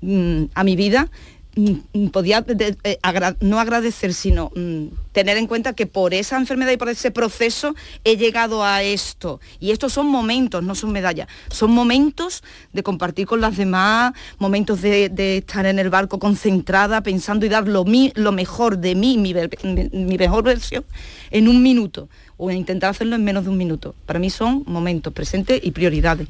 [0.00, 1.08] mm, a mi vida.
[1.56, 2.44] Mm, mm, podía
[2.84, 2.98] eh,
[3.40, 7.74] no agradecer, sino mm, tener en cuenta que por esa enfermedad y por ese proceso
[8.04, 9.40] he llegado a esto.
[9.58, 11.28] Y estos son momentos, no son medallas.
[11.50, 12.42] Son momentos
[12.72, 17.66] de compartir con las demás, momentos de, estar en el barco concentrada, pensando y dar
[17.66, 20.84] lo, mi- lo mejor de mí, mi mejor versión,
[21.30, 22.08] en un minuto.
[22.38, 23.94] O intentar hacerlo en menos de un minuto.
[24.04, 26.28] Para mí son momentos presentes y prioridades.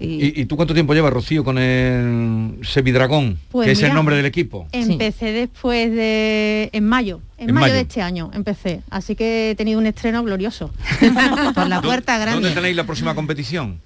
[0.00, 4.16] ¿Y, y tú cuánto tiempo llevas, Rocío, con el Sevidragón, Pues que es el nombre
[4.16, 4.66] del equipo?
[4.72, 6.70] Empecé después de...
[6.72, 7.74] en mayo, en, En mayo, mayo.
[7.74, 10.72] de este año empecé, así que he tenido un estreno glorioso.
[11.54, 12.40] Por la ¿Dó- puerta grande.
[12.40, 13.80] ¿Dónde tenéis la próxima competión?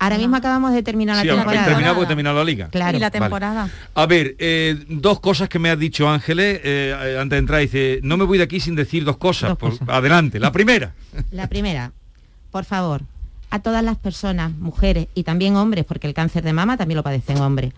[0.00, 1.64] Ahora mismo acabamos de terminar la Sí, temporada.
[1.66, 2.68] terminado porque la liga.
[2.68, 2.96] Claro.
[2.96, 3.20] y la Vale.
[3.20, 3.68] temporada.
[3.94, 7.60] A ver, eh, dos cosas que me ha dicho Ángeles eh, eh, antes de entrar.
[7.60, 9.56] Dice, no me voy de aquí sin decir dos cosas.
[9.56, 10.38] Por- adelante.
[10.38, 10.92] La primera.
[11.32, 11.90] La primera,
[12.52, 13.02] por favor,
[13.50, 17.02] a todas las personas, mujeres y también hombres, porque el cáncer de mama también lo
[17.02, 17.72] padecen hombres,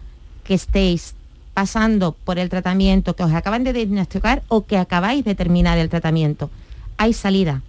[0.44, 1.14] que estéis
[1.54, 5.88] pasando por el tratamiento, que os acaban de diagnosticar o que acabáis de terminar el
[5.88, 6.50] tratamiento.
[6.98, 7.62] Hay salida.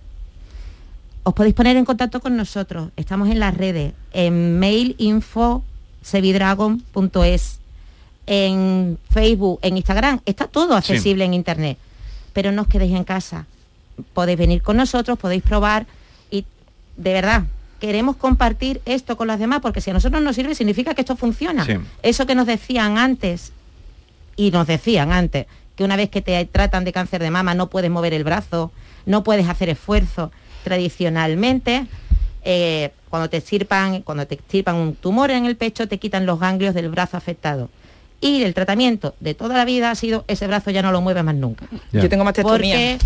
[1.23, 2.89] Os podéis poner en contacto con nosotros.
[2.95, 5.63] Estamos en las redes, en mail info
[6.01, 7.59] sevidragon.es,
[8.25, 10.19] en Facebook, en Instagram.
[10.25, 10.93] Está todo Sí.
[10.93, 11.77] accesible en internet.
[12.33, 13.45] Pero no os quedéis en casa.
[14.13, 15.85] Podéis venir con nosotros, podéis probar
[16.31, 16.45] y
[16.97, 17.43] de verdad
[17.79, 21.15] queremos compartir esto con las demás porque si a nosotros nos sirve significa que esto
[21.15, 21.65] funciona.
[21.65, 21.73] Sí.
[22.03, 23.51] Eso que nos decían antes
[24.35, 27.67] y nos decían antes que una vez que te tratan de cáncer de mama no
[27.69, 28.71] puedes mover el brazo,
[29.05, 30.31] no puedes hacer esfuerzo.
[30.63, 31.85] Tradicionalmente,
[32.43, 36.39] eh, cuando te extirpan, cuando te extirpan un tumor en el pecho, te quitan los
[36.39, 37.69] ganglios del brazo afectado.
[38.21, 41.23] Y el tratamiento de toda la vida ha sido ese brazo ya no lo mueve
[41.23, 41.65] más nunca.
[41.91, 42.75] Yo tengo mastectomía.
[42.75, 42.99] Porque,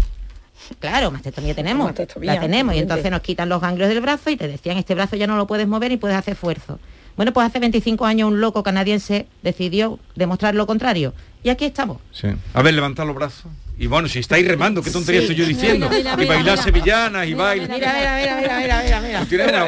[0.80, 1.88] claro, mastectomía tenemos.
[1.88, 2.76] Mastectomía, la tenemos.
[2.76, 5.38] Y entonces nos quitan los ganglios del brazo y te decían, este brazo ya no
[5.38, 6.80] lo puedes mover y puedes hacer esfuerzo.
[7.16, 11.14] Bueno, pues hace 25 años un loco canadiense decidió demostrar lo contrario.
[11.44, 12.00] Y aquí estamos.
[12.12, 12.28] Sí.
[12.54, 13.46] A ver, levantad los brazos.
[13.78, 15.26] Y bueno, si estáis remando, qué tontería Sí.
[15.28, 15.90] estoy yo diciendo.
[15.90, 17.70] Mira, mira, y bailar sevillanas y bailar.
[17.70, 19.26] Mira, mira, mira, mira, mira, mira, mira.
[19.26, 19.66] Tiene una.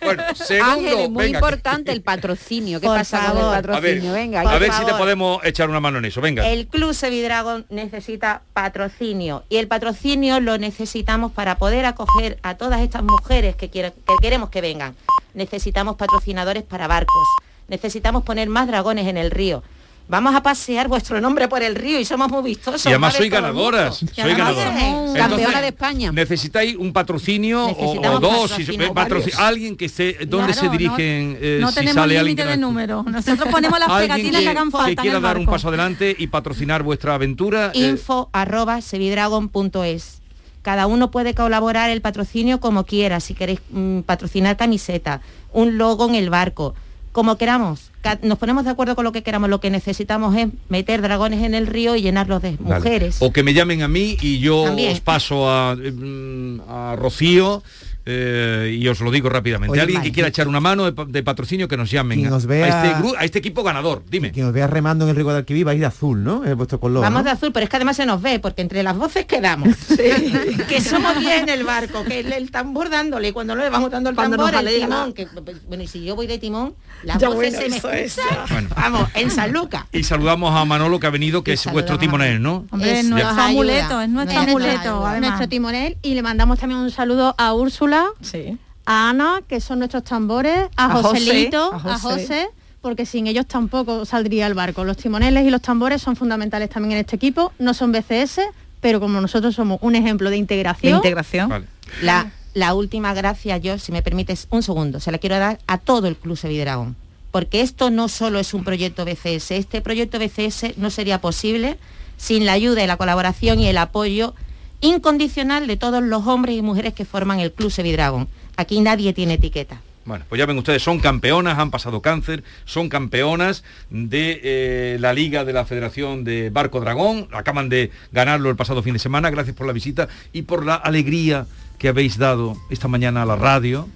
[0.00, 1.38] Bueno, segundo, Ángel, es muy venga.
[1.38, 2.80] importante el patrocinio.
[2.80, 4.12] ¿Qué Por pasa con el A ver, patrocinio?
[4.12, 6.20] Venga, a ver si te podemos echar una mano en eso.
[6.20, 6.48] Venga.
[6.48, 12.80] El Club Sevidragon necesita patrocinio y el patrocinio lo necesitamos para poder acoger a todas
[12.80, 14.94] estas mujeres que, quieren- que queremos que vengan.
[15.34, 17.26] Necesitamos patrocinadores para barcos.
[17.66, 19.62] Necesitamos poner más dragones en el río.
[20.08, 22.84] Vamos a pasear vuestro nombre por el río y somos muy vistosos.
[22.84, 24.74] Y además soy ganadoras, soy ganadoras.
[24.74, 26.12] Campeona Entonces, de España.
[26.12, 28.94] Necesitáis un patrocinio o- dos, patrocinio, se- patroci-
[29.32, 29.38] varios.
[29.38, 32.48] alguien que esté, ¿dónde Claro, se no- dirigen eh, no si tenemos sale límite que
[32.48, 33.06] de no- números.
[33.06, 36.14] Nosotros ponemos las pegatinas que, hagan falta que en quiera el dar un paso adelante
[36.18, 37.70] y patrocinar vuestra aventura.
[37.74, 40.20] eh, info arroba sevidragon.es.
[40.62, 45.20] Cada uno puede colaborar el patrocinio como quiera, si queréis mm, patrocinar camiseta,
[45.52, 46.74] un logo en el barco,
[47.12, 47.90] como queramos.
[48.22, 49.48] Nos ponemos de acuerdo con lo que queramos.
[49.48, 53.16] Lo que necesitamos es meter dragones en el río y llenarlos de mujeres.
[53.20, 54.92] O que me llamen a mí y yo También.
[54.92, 57.62] os paso a, mm, a Rocío
[58.04, 59.72] eh, y os lo digo rápidamente.
[59.72, 62.32] Oye, Alguien que quiera echar una mano de, pa- de patrocinio que nos llamen Quien
[62.32, 64.02] a, os vea- a este a este equipo ganador.
[64.10, 64.32] Dime.
[64.32, 66.44] Quien os vea remando en el río de Alquiví va a ir de azul, ¿no?
[66.44, 67.02] Es vuestro color.
[67.02, 67.24] Vamos ¿no?
[67.24, 69.68] de azul, pero es que además se nos ve, porque entre las voces quedamos.
[70.68, 73.90] que somos bien el barco, que el, el tambor dándole, y cuando no le vamos
[73.90, 75.28] dando el Cuando tambor, nos el timón, que,
[75.68, 78.18] bueno, y si yo voy de timón, las Ya, voces bueno, se me eso es
[78.18, 78.46] escuchan.
[78.50, 78.68] Bueno.
[78.76, 79.84] Vamos, en San Lucas.
[79.92, 82.64] Y saludamos a Manolo que ha venido, que Y es vuestro timonel, ¿no?
[82.70, 86.80] Hombre, Es- nuestro nos amuleto, es nuestro Nos amuleto, nuestro timonel y le mandamos también
[86.80, 88.58] un saludo a Úrsula, Sí.
[88.86, 92.20] a Ana, que son nuestros tambores, a, A José, Joselito, a a José.
[92.20, 92.48] José,
[92.80, 94.84] porque sin ellos tampoco saldría el barco.
[94.84, 98.40] Los timoneles y los tambores son fundamentales también en este equipo, no son BCS,
[98.80, 101.48] pero como nosotros somos un ejemplo de De integración, integración.
[101.48, 101.66] Vale.
[102.02, 105.78] La, la última gracia, yo, si me permites un segundo, se la quiero dar a
[105.78, 106.96] todo el Club Sevidragón.
[107.30, 111.78] Porque esto no solo es un proyecto BCS, este proyecto BCS no sería posible
[112.18, 114.34] sin la ayuda y la colaboración y el apoyo
[114.82, 118.28] incondicional de todos los hombres y mujeres que forman el Club Sevidragón.
[118.56, 119.80] Aquí nadie tiene etiqueta.
[120.04, 125.12] Bueno, pues ya ven ustedes, son campeonas, han pasado cáncer, son campeonas de eh, la
[125.12, 129.30] Liga de la Federación de Barco Dragón, acaban de ganarlo el pasado fin de semana,
[129.30, 131.46] gracias por la visita y por la alegría
[131.78, 133.88] que habéis dado esta mañana a la radio,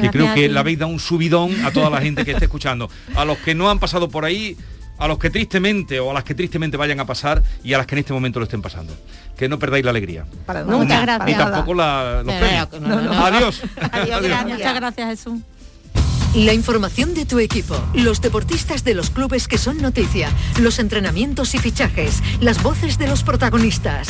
[0.00, 2.88] que creo que le habéis dado un subidón a toda la gente que esté escuchando.
[3.14, 4.56] A los que no han pasado por ahí,
[4.98, 7.86] a los que tristemente o a las que tristemente vayan a pasar y a las
[7.86, 8.92] que en este momento lo estén pasando.
[9.36, 10.24] Que no perdáis la alegría.
[10.46, 11.26] Para Muchas nada, gracias.
[11.26, 12.68] Ni tampoco la- los No, premios.
[12.72, 13.26] no, no, no, no.
[13.26, 13.62] Adiós.
[14.46, 15.40] Muchas gracias, Jesús.
[16.34, 20.30] La información de tu equipo, los deportistas de los clubes que son noticia,
[20.60, 24.08] los entrenamientos y fichajes, las voces de los protagonistas.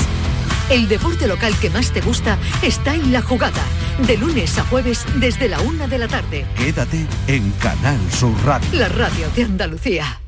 [0.69, 3.63] El deporte local que más te gusta está en la jugada,
[4.07, 6.45] de lunes a jueves desde la una de la tarde.
[6.57, 8.69] Quédate en Canal Sur Radio.
[8.73, 10.21] La radio de Andalucía.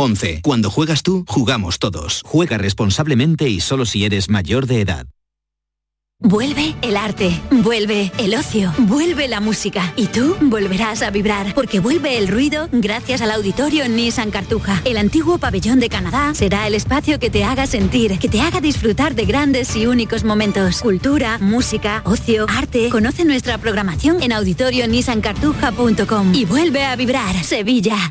[0.00, 0.40] 11.
[0.42, 2.22] Cuando juegas tú, jugamos todos.
[2.24, 5.06] Juega responsablemente y solo si eres mayor de edad.
[6.22, 11.80] Vuelve el arte, vuelve el ocio, vuelve la música y tú volverás a vibrar porque
[11.80, 14.80] vuelve el ruido gracias al auditorio Nissan Cartuja.
[14.84, 18.62] El antiguo pabellón de Canadá será el espacio que te haga sentir, que te haga
[18.62, 20.80] disfrutar de grandes y únicos momentos.
[20.80, 22.88] Cultura, música, ocio, arte.
[22.88, 28.10] Conoce nuestra programación en auditorionissancartuja.com y vuelve a vibrar Sevilla.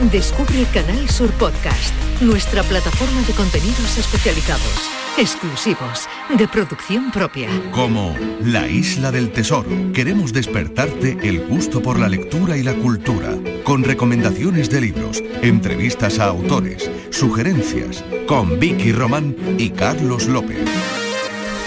[0.00, 6.06] Descubre Canal Sur Podcast, nuestra plataforma de contenidos especializados, exclusivos,
[6.36, 7.48] de producción propia.
[7.72, 13.30] Como La Isla del Tesoro, queremos despertarte el gusto por la lectura y la cultura,
[13.64, 20.58] con recomendaciones de libros, entrevistas a autores, sugerencias, con Vicky Román y Carlos López.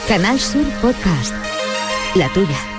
[0.08, 1.34] Canal Sur Podcast.
[2.14, 2.79] La tuya.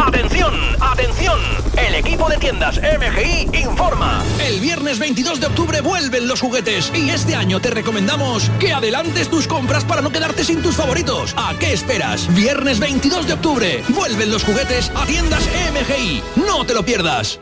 [0.00, 0.54] ¡Atención!
[0.80, 1.38] ¡Atención!
[1.76, 4.22] El equipo de tiendas MGI informa.
[4.42, 9.28] El viernes 22 de octubre vuelven los juguetes y este año te recomendamos que adelantes
[9.28, 11.34] tus compras para no quedarte sin tus favoritos.
[11.36, 12.32] ¿A qué esperas?
[12.34, 16.22] Viernes 22 de octubre vuelven los juguetes a tiendas MGI.
[16.46, 17.38] No te lo pierdas.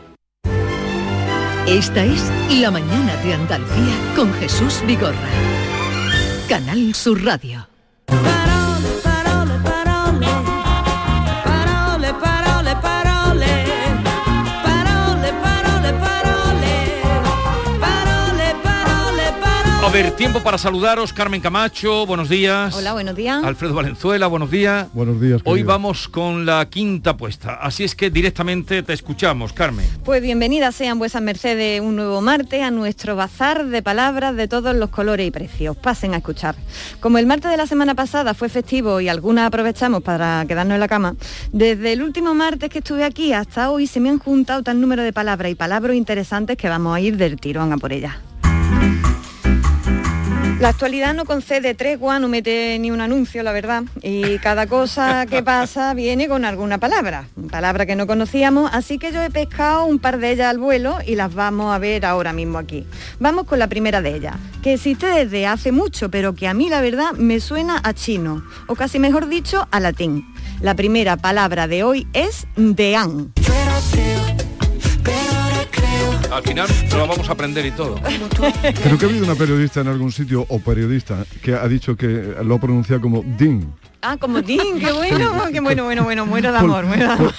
[1.65, 2.23] Esta es
[2.59, 5.29] La Mañana de Andalucía con Jesús Vigorra.
[6.49, 7.67] Canal Sur Radio.
[19.89, 21.13] A ver, tiempo para saludaros.
[21.13, 22.75] Carmen Camacho, buenos días.
[22.75, 23.43] Hola, buenos días.
[23.43, 24.85] Alfredo Valenzuela, buenos días.
[24.93, 25.41] Buenos días.
[25.45, 29.83] Hoy vamos con la quinta puesta, así es que directamente te escuchamos, Carmen.
[30.05, 34.75] Pues bienvenidas sean vuesas mercedes un nuevo martes a nuestro bazar de palabras de todos
[34.75, 35.75] los colores y precios.
[35.75, 36.55] Pasen a escuchar.
[36.99, 40.81] Como el martes de la semana pasada fue festivo y algunas aprovechamos para quedarnos en
[40.81, 41.15] la cama,
[41.51, 45.01] desde el último martes que estuve aquí hasta hoy se me han juntado tal número
[45.01, 48.13] de palabras y palabras interesantes que vamos a ir del tirón a por ellas.
[50.59, 55.25] La actualidad no concede tregua, no mete ni un anuncio, la verdad, y cada cosa
[55.25, 59.85] que pasa viene con alguna palabra, palabra que no conocíamos, así que yo he pescado
[59.85, 62.85] un par de ellas al vuelo y las vamos a ver ahora mismo aquí.
[63.19, 66.67] Vamos con la primera de ellas, que existe desde hace mucho, pero que a mí
[66.67, 70.25] la verdad me suena a chino, o casi mejor dicho, a latín.
[70.59, 73.31] La primera palabra de hoy es deán.
[76.31, 77.95] Al final lo vamos a aprender y todo.
[78.83, 82.35] Creo que ha habido una periodista en algún sitio o periodista que ha dicho que
[82.43, 83.73] lo ha pronunciado como din.
[84.01, 87.33] Ah, como din, qué bueno, qué bueno, bueno, bueno, muero de amor, muero de amor.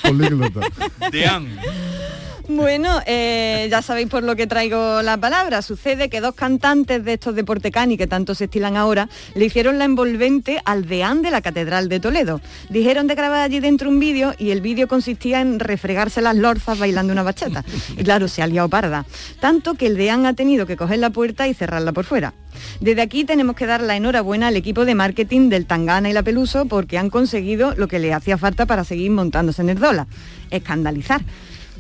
[2.53, 5.63] Bueno, eh, ya sabéis por lo que traigo la palabra.
[5.63, 9.79] Sucede que dos cantantes de estos de Portecani, que tanto se estilan ahora, le hicieron
[9.79, 12.41] la envolvente al deán de la Catedral de Toledo.
[12.69, 16.77] Dijeron de grabar allí dentro un vídeo y el vídeo consistía en refregarse las lorzas
[16.77, 17.65] bailando una bachata.
[17.97, 19.07] Y claro, se ha liado parda.
[19.39, 22.35] Tanto que el deán ha tenido que coger la puerta y cerrarla por fuera.
[22.81, 26.25] Desde aquí tenemos que dar la enhorabuena al equipo de marketing del Tangana y la
[26.25, 30.09] Peluso porque han conseguido lo que le hacía falta para seguir montándose en el dólar,
[30.51, 31.21] escandalizar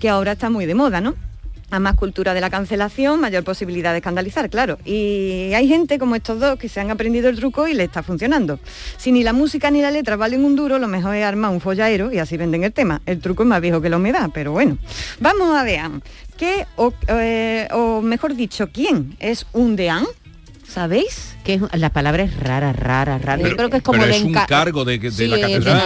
[0.01, 1.15] que ahora está muy de moda, ¿no?
[1.71, 4.79] A más cultura de la cancelación, mayor posibilidad de escandalizar, claro.
[4.85, 8.03] Y hay gente como estos dos que se han aprendido el truco y le está
[8.03, 8.59] funcionando.
[8.97, 11.61] Si ni la música ni la letra valen un duro, lo mejor es armar un
[11.61, 13.03] follaero y así venden el tema.
[13.07, 14.79] El truco es más viejo que la humedad, pero bueno.
[15.21, 15.83] Vamos a ver,
[16.37, 20.07] ¿qué, o, eh, o mejor dicho, quién es un deán?
[20.67, 21.37] ¿Sabéis?
[21.45, 23.37] Que es- la palabra es rara, rara, rara.
[23.37, 25.41] Pero- Yo creo que es como pero el es un cargo de- de Sí, la
[25.41, 25.83] catedral.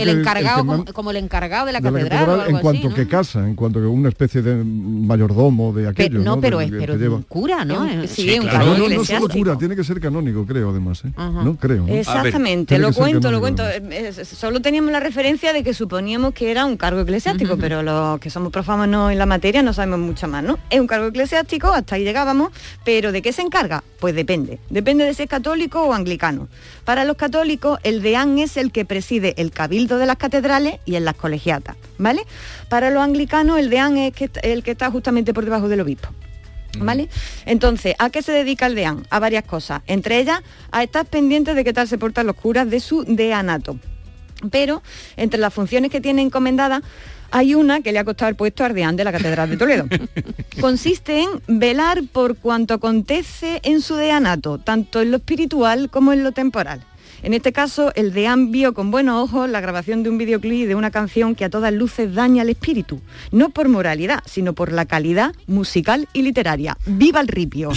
[0.00, 2.56] El encargado, man- como, como el encargado de la de la catedral, catedral o algo
[2.56, 2.94] en cuanto así, ¿no?
[2.94, 6.20] que casa, en cuanto que una especie de mayordomo de aquello.
[6.20, 7.84] Pero- no, pero es- pero un cura, ¿no?
[7.84, 9.32] Es un- Es- sí, un cargo no, no solo eclesiástico.
[9.38, 11.02] cura, tiene que ser canónico, creo, además.
[11.04, 11.10] ¿eh?
[11.16, 11.86] No, creo.
[11.88, 13.64] Exactamente, lo cuento, lo cuento.
[14.24, 18.30] Solo teníamos la referencia de que suponíamos que era un cargo eclesiástico, pero los que
[18.30, 20.58] somos profanos en la materia no sabemos mucho más, ¿no?
[20.70, 22.52] Es un cargo eclesiástico, hasta ahí llegábamos,
[22.84, 23.82] pero ¿de qué se encarga?
[23.98, 24.59] Pues depende.
[24.68, 26.48] Depende de si es católico o anglicano.
[26.84, 30.94] Para los católicos, el deán es el que preside el cabildo de las catedrales y
[30.96, 32.22] en las colegiatas, ¿vale?
[32.68, 36.08] Para los anglicanos, el deán es el que está justamente por debajo del obispo.
[36.78, 37.08] ¿Vale?
[37.46, 39.04] Entonces, ¿a qué se dedica el deán?
[39.10, 39.82] A varias cosas.
[39.88, 40.40] Entre ellas,
[40.70, 43.76] a estar pendientes de qué tal se portan los curas de su deanato.
[44.52, 44.80] Pero,
[45.16, 46.82] entre las funciones que tiene encomendadas,
[47.30, 49.86] hay una que le ha costado el puesto al deán de la Catedral de Toledo.
[50.60, 56.24] Consiste en velar por cuanto acontece en su deanato, tanto en lo espiritual como en
[56.24, 56.84] lo temporal.
[57.22, 60.74] En este caso, el deán vio con buenos ojos la grabación de un videoclip de
[60.74, 63.00] una canción que a todas luces daña el espíritu,
[63.30, 66.78] no por moralidad, sino por la calidad musical y literaria.
[66.86, 67.72] ¡Viva el ripio!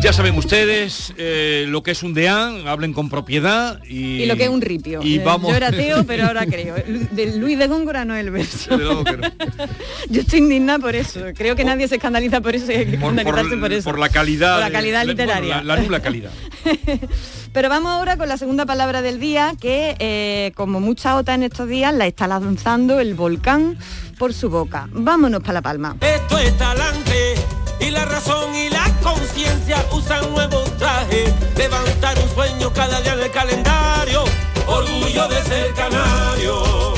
[0.00, 4.22] Ya saben ustedes eh, lo que es un deán, hablen con propiedad y...
[4.22, 5.00] Y lo que es un ripio.
[5.02, 5.50] Y Eh, vamos...
[5.50, 6.76] Yo era ateo, pero ahora creo.
[6.86, 8.78] Lu- De Luis de Góngora no es el verso.
[8.78, 9.02] No.
[10.08, 11.20] Yo estoy indignada por eso.
[11.36, 13.90] Creo que nadie se escandaliza por eso y hay que por, por- escandalizarse por, eso.
[13.90, 15.56] por la calidad, Por la calidad bueno, literaria.
[15.62, 16.30] la, la nula calidad.
[17.52, 21.42] Pero vamos ahora con la segunda palabra del día, que eh, como muchas otras en
[21.42, 23.76] estos días, la está lanzando el volcán
[24.16, 24.88] por su boca.
[24.92, 25.96] Vámonos para La Palma.
[26.00, 27.34] Esto es talante
[27.80, 31.32] y la razón y la conciencia usan nuevos trajes.
[31.56, 34.24] Levantar un sueño cada día en el calendario.
[34.66, 36.97] Orgullo de ser canario.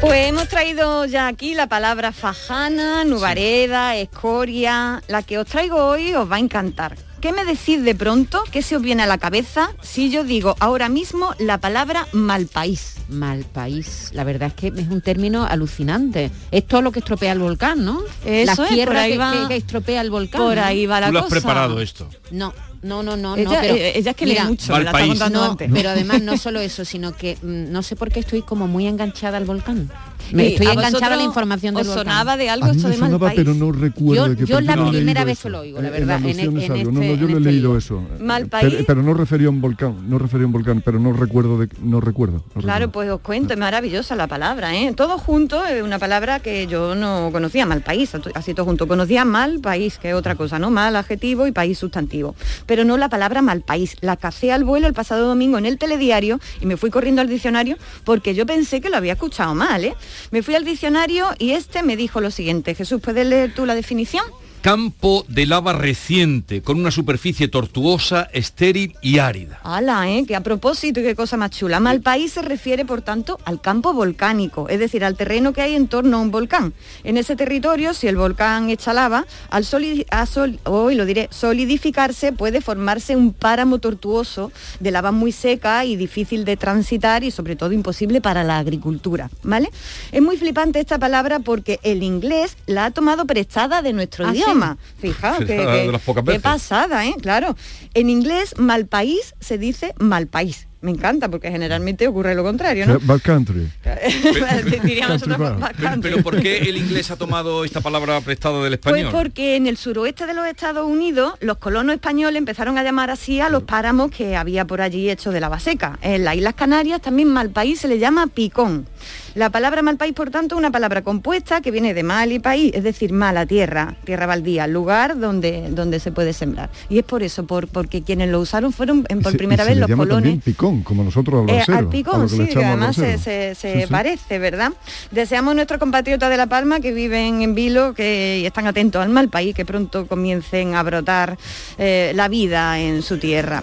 [0.00, 5.02] Pues hemos traído ya aquí la palabra fajana, nubareda, escoria.
[5.08, 6.96] La que os traigo hoy os va a encantar.
[7.20, 8.42] ¿Qué me decís de pronto?
[8.50, 12.46] ¿Qué se os viene a la cabeza si yo digo ahora mismo la palabra mal
[12.46, 12.94] país?
[13.10, 14.08] Mal país.
[14.14, 16.30] La verdad es que es un término alucinante.
[16.50, 18.00] Es todo lo que estropea el volcán, ¿no?
[18.24, 20.40] Eso la es, tierra por ahí que, va- que- que estropea el volcán.
[20.40, 20.64] por ¿no?
[20.64, 21.36] ahí va la Tú lo has cosa.
[21.40, 22.08] preparado esto.
[22.30, 25.40] No, no, no, no, Ella- no, pero ella es que lee mucho, la está contando
[25.40, 25.70] no, antes.
[25.72, 28.86] pero además no solo eso, sino que mm, no sé por qué estoy como muy
[28.86, 29.90] enganchada al volcán.
[30.32, 32.04] Me estoy a enganchada a la información del os volcán.
[32.12, 33.36] sonaba de algo A mí esto me de mal sonaba, país.
[33.36, 35.88] pero no recuerdo Yo- de qué yo la no primera vez que lo oigo, la
[35.88, 36.50] En- verdad, en e- en algo.
[36.52, 37.76] No, no, este- yo en no he este leído libro.
[37.78, 38.02] eso.
[38.20, 38.72] Mal Eh, país.
[38.74, 41.58] Pero, pero no refería a un volcán, no refería a un volcán, pero no recuerdo
[41.58, 42.44] de, no recuerdo.
[42.54, 42.92] no Claro, recuerdo.
[42.92, 44.92] pues os cuento, es maravillosa la palabra, ¿eh?
[44.96, 48.86] Todo junto, es una palabra que yo no conocía, mal país, así todo junto.
[48.86, 50.70] Conocía mal país, que es otra cosa, ¿no?
[50.70, 52.34] Mal adjetivo y país sustantivo.
[52.66, 53.96] Pero no la palabra mal país.
[54.00, 57.28] La cacé al vuelo el pasado domingo en el telediario y me fui corriendo al
[57.28, 59.94] diccionario porque yo pensé que lo había escuchado mal, ¿eh?
[60.30, 62.74] Me fui al diccionario y este me dijo lo siguiente.
[62.74, 64.24] Jesús, ¿puedes leer tú la definición?
[64.60, 69.58] Campo de lava reciente, con una superficie tortuosa, estéril y árida.
[69.62, 70.24] ¡Hala, eh!
[70.26, 71.80] Que a propósito y qué cosa más chula.
[71.80, 75.88] Malpaís se refiere, por tanto, al campo volcánico, es decir, al terreno que hay en
[75.88, 76.74] torno a un volcán.
[77.04, 81.28] En ese territorio, si el volcán echa lava, al soli- a sol- hoy lo diré,
[81.30, 87.30] solidificarse puede formarse un páramo tortuoso de lava muy seca y difícil de transitar y
[87.30, 89.70] sobre todo imposible para la agricultura, ¿vale?
[90.12, 94.32] Es muy flipante esta palabra porque el inglés la ha tomado prestada de nuestro ¿Ah,
[94.34, 94.49] sí?
[94.50, 94.78] Idioma.
[94.98, 97.14] Fijaos, que, pasada, ¿eh?
[97.20, 97.56] Claro.
[97.94, 100.66] En inglés, mal país se dice mal país.
[100.82, 102.98] Me encanta porque generalmente ocurre lo contrario, ¿no?
[103.02, 103.68] Bad country.
[104.82, 106.10] Diríamos nosotros, Country back Pero, country.
[106.10, 109.12] pero ¿por qué el inglés ha tomado esta palabra prestada del Pues español?
[109.12, 113.40] porque en el suroeste de los Estados Unidos los colonos españoles empezaron a llamar así
[113.40, 115.98] a los páramos que había por allí hecho de lava seca.
[116.02, 118.86] En las Islas Canarias también Malpaís se le llama picón.
[119.34, 122.72] La palabra Malpaís, por tanto, es una palabra compuesta que viene de mal y país,
[122.74, 126.68] es decir, mala tierra, tierra baldía, lugar donde, donde se puede sembrar.
[126.88, 129.70] Y es por eso, por, porque quienes lo usaron fueron en- por Se- primera se
[129.70, 130.08] vez los colones.
[130.22, 130.40] también
[130.84, 133.22] como nosotros al Eh, al a lo picón, que le sí, que además se, brasero.
[133.22, 133.92] se- se Sí, sí.
[133.92, 134.72] parece, ¿verdad?
[135.10, 139.02] Deseamos a nuestros compatriotas de La Palma que viven en Vilo que y están atentos
[139.02, 141.36] al mal país, que pronto comiencen a brotar
[141.78, 143.62] eh, la vida en su tierra.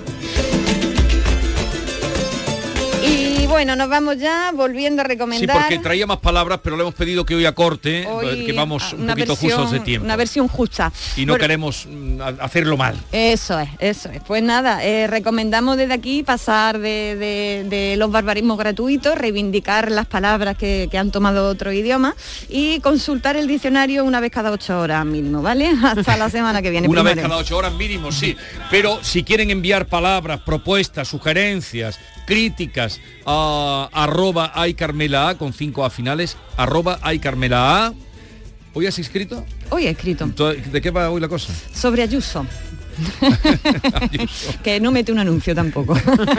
[3.57, 5.57] Bueno, nos vamos ya volviendo a Sí, recomendar.
[5.57, 9.01] porque traía más palabras, pero le hemos pedido que hoy acorte, hoy que vamos un
[9.01, 10.05] una poquito versión- justos de tiempo.
[10.05, 10.93] Una versión justa.
[11.15, 12.95] Y no Bueno, queremos mm, ha- hacerlo mal.
[13.11, 14.21] Eso es, eso es.
[14.27, 20.05] Pues nada, eh, recomendamos desde aquí pasar de, de- de los barbarismos gratuitos, reivindicar las
[20.05, 22.15] palabras que, que han tomado otro idioma
[22.49, 25.71] y consultar el diccionario una vez cada ocho horas mínimo, ¿vale?
[25.83, 26.87] Hasta la semana que viene.
[26.87, 28.37] Una vez cada ocho horas mínimo, sí.
[28.69, 33.31] Pero si quieren enviar palabras, propuestas, sugerencias, críticas a
[33.93, 37.93] arroba iCarmela A con cinco A finales, arroba iCarmela A.
[38.73, 39.43] ¿Hoy has escrito?
[39.69, 41.51] Hoy he escrito ¿De qué va hoy la cosa?
[41.73, 42.45] sobre Ayuso.
[44.63, 45.95] que no mete un anuncio tampoco.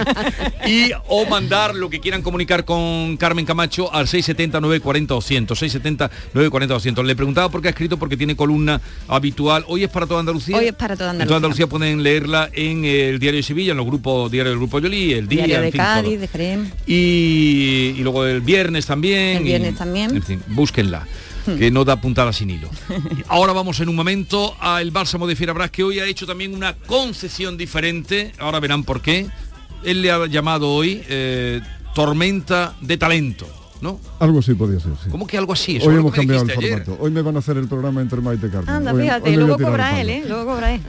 [0.66, 6.10] y o mandar lo que quieran comunicar con Carmen Camacho al 670 940 200 670
[6.34, 10.06] 940 200 le preguntaba por qué ha escrito porque tiene columna habitual hoy es para
[10.06, 11.26] toda Andalucía Hoy es para toda en Andalucía.
[11.28, 14.78] toda Andalucía pueden leerla en el diario de Sevilla en los grupos diario del grupo
[14.80, 16.20] Yoli el día Diario en de fin, Cádiz, todo.
[16.20, 16.70] de Jerem.
[16.86, 20.16] y, y luego el viernes también El y- viernes también.
[20.16, 21.06] en fin búsquenla
[21.56, 22.68] que no da puntada sin hilo.
[23.28, 26.74] Ahora vamos en un momento al bálsamo de Fierabras que hoy ha hecho también una
[26.74, 28.32] concesión diferente.
[28.38, 29.26] Ahora verán por qué.
[29.84, 31.60] Él le ha llamado hoy eh,
[31.94, 33.46] tormenta de talento,
[33.80, 34.00] ¿no?
[34.18, 35.08] Algo así podía ser, sí.
[35.10, 35.76] ¿Cómo que algo así?
[35.76, 36.82] Eso Hoy hemos cambiado el ayer.
[36.84, 36.96] formato.
[37.02, 38.68] Hoy me van a hacer el programa entre Maite y Carmen.
[38.74, 40.10] Anda, Hoy- fíjate, hoy luego cobra él.
[40.10, 40.24] ¿eh?
[40.26, 40.80] Luego cobra él.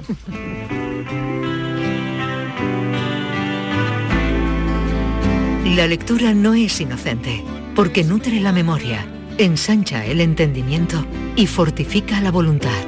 [5.75, 7.43] La lectura no es inocente,
[7.75, 9.05] porque nutre la memoria,
[9.39, 12.83] ensancha el entendimiento y fortifica la voluntad.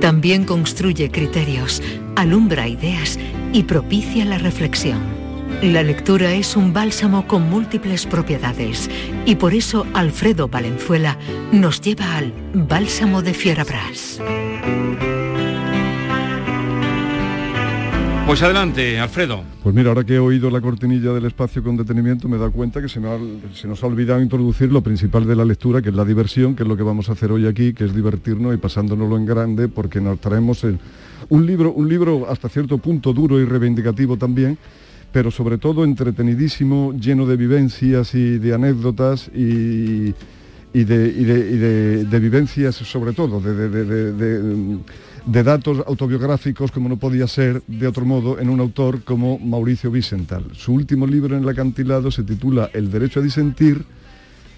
[0.00, 1.82] También construye criterios,
[2.14, 3.18] alumbra ideas
[3.52, 5.00] y propicia la reflexión.
[5.62, 8.88] La lectura es un bálsamo con múltiples propiedades
[9.26, 11.18] y por eso Alfredo Valenzuela
[11.52, 14.20] nos lleva al Bálsamo de Fierabras.
[18.26, 19.44] Pues adelante, Alfredo.
[19.62, 22.80] Pues mira, ahora que he oído la cortinilla del espacio con detenimiento, me dado cuenta
[22.80, 26.56] que se, nos ha olvidado introducir lo principal de la lectura, que es la diversión,
[26.56, 29.26] que es lo que vamos a hacer hoy aquí, que es divertirnos y pasándonoslo en
[29.26, 30.64] grande, porque nos traemos
[31.28, 34.56] un libro, un libro hasta cierto punto duro y reivindicativo también,
[35.12, 40.14] pero sobre todo entretenidísimo, lleno de vivencias y de anécdotas y,
[40.72, 44.78] de vivencias sobre todo, de,
[45.26, 49.90] de- datos autobiográficos como no podía ser de otro modo en un autor como Mauricio
[49.90, 50.44] Vicental.
[50.52, 53.84] Su último libro en el acantilado se titula El derecho a disentir.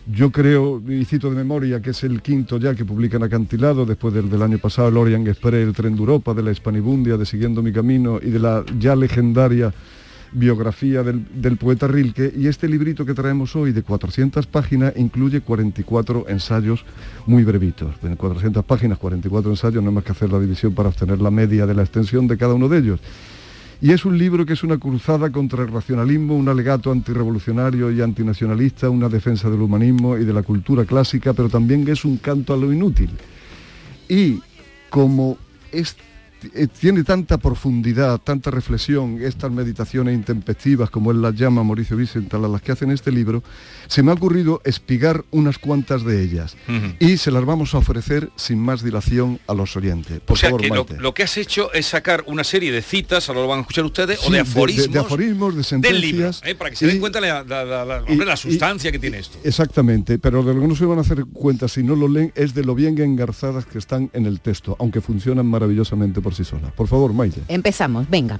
[0.08, 3.84] Yo creo, y cito de memoria, que es el quinto ya que publica en acantilado,
[3.84, 7.16] después del, del año pasado el Orient Express, el Tren de Europa, de la Hispanibundia,
[7.16, 9.74] de Siguiendo mi Camino y de la ya legendaria
[10.32, 16.26] biografía del, poeta Rilke y este librito que traemos hoy de 400 páginas incluye 44
[16.28, 16.84] ensayos
[17.26, 17.94] muy brevitos.
[18.02, 21.30] En 400 páginas, 44 ensayos, no hay más que hacer la división para obtener la
[21.30, 23.00] media de la extensión de cada uno de ellos.
[23.80, 28.00] Y es un libro que es una cruzada contra el racionalismo, un alegato antirrevolucionario y
[28.00, 32.54] antinacionalista, una defensa del humanismo y de la cultura clásica, pero también es un canto
[32.54, 33.10] a lo inútil.
[34.08, 34.40] Y
[34.88, 35.36] como
[35.72, 36.02] este
[36.78, 42.48] tiene tanta profundidad, tanta reflexión, estas meditaciones intempestivas, como él las llama Mauricio Vicental, a
[42.48, 43.42] las que hacen este libro,
[43.88, 46.56] se me ha ocurrido espigar unas cuantas de ellas
[47.00, 50.20] y se las vamos a ofrecer sin más dilación a los oyentes.
[50.20, 50.96] Por o sea favor, que lo, Maite.
[51.00, 53.84] lo que has hecho es sacar una serie de citas, ahora lo van a escuchar
[53.84, 56.54] ustedes, Sí, o de de- aforismos, de- de aforismos, de del libro, sentencias, ¿eh?
[56.54, 59.38] para que se den cuenta la, la- la- la- hombre, la sustancia que tiene esto.
[59.44, 62.32] Exactamente, pero de lo que no se van a hacer cuenta si no lo leen
[62.34, 66.44] es de lo bien engarzadas que están en el texto, aunque funcionan maravillosamente por sí
[66.44, 66.72] solas.
[66.72, 67.40] Por favor, Maite.
[67.48, 68.38] Empezamos, venga.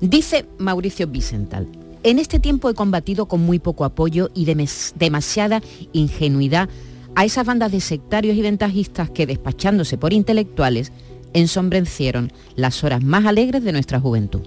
[0.00, 1.66] Dice Mauricio Vicental.
[2.08, 5.60] En este tiempo he combatido con muy poco apoyo y demes- demasiada
[5.92, 6.70] ingenuidad
[7.14, 10.90] a esas bandas de sectarios y ventajistas que, despachándose por intelectuales,
[11.34, 14.40] ensombrecieron las horas más alegres de nuestra juventud.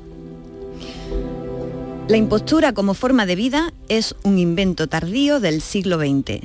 [2.08, 6.44] La impostura como forma de vida es un invento tardío del siglo XX.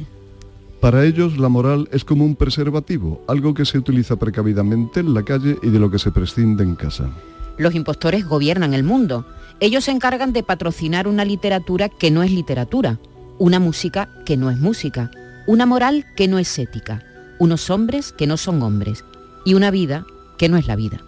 [0.83, 5.23] Para ellos la moral es como un preservativo, algo que se utiliza precavidamente en la
[5.23, 7.09] calle y de lo que se prescinde en casa.
[7.57, 9.25] Los impostores gobiernan el mundo.
[9.59, 12.99] Ellos se encargan de patrocinar una literatura que no es literatura,
[13.39, 15.11] una música que no es música,
[15.47, 17.03] una moral que no es ética,
[17.39, 19.05] unos hombres que no son hombres
[19.47, 20.05] y una vida
[20.37, 21.01] que no es la vida.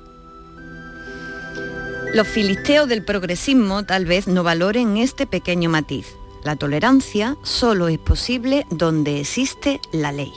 [2.14, 6.06] Los filisteos del progresismo tal vez no valoren este pequeño matiz.
[6.42, 10.32] La tolerancia solo es posible donde existe la ley.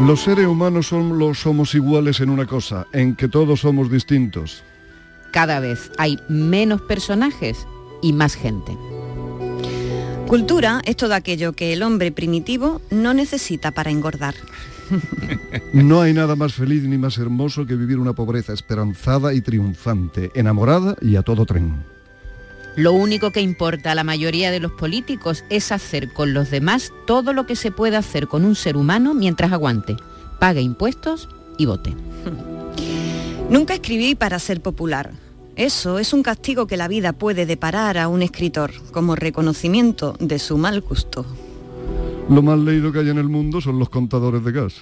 [0.00, 4.64] Los seres humanos solo somos iguales en una cosa, en que todos somos distintos.
[5.32, 7.66] Cada vez hay menos personajes
[8.02, 8.76] y más gente.
[10.28, 14.34] Cultura es todo aquello que el hombre primitivo no necesita para engordar.
[15.72, 20.30] No hay nada más feliz ni más hermoso que vivir una pobreza esperanzada y triunfante,
[20.34, 21.82] enamorada y a todo tren.
[22.76, 26.92] Lo único que importa a la mayoría de los políticos es hacer con los demás
[27.06, 29.96] todo lo que se puede hacer con un ser humano mientras aguante,
[30.38, 31.94] pague impuestos y vote.
[33.52, 35.10] Nunca escribí para ser popular.
[35.56, 40.38] Eso es un castigo que la vida puede deparar a un escritor como reconocimiento de
[40.38, 41.26] su mal gusto.
[42.30, 44.74] Lo más leído que hay en el mundo son los contadores de gas.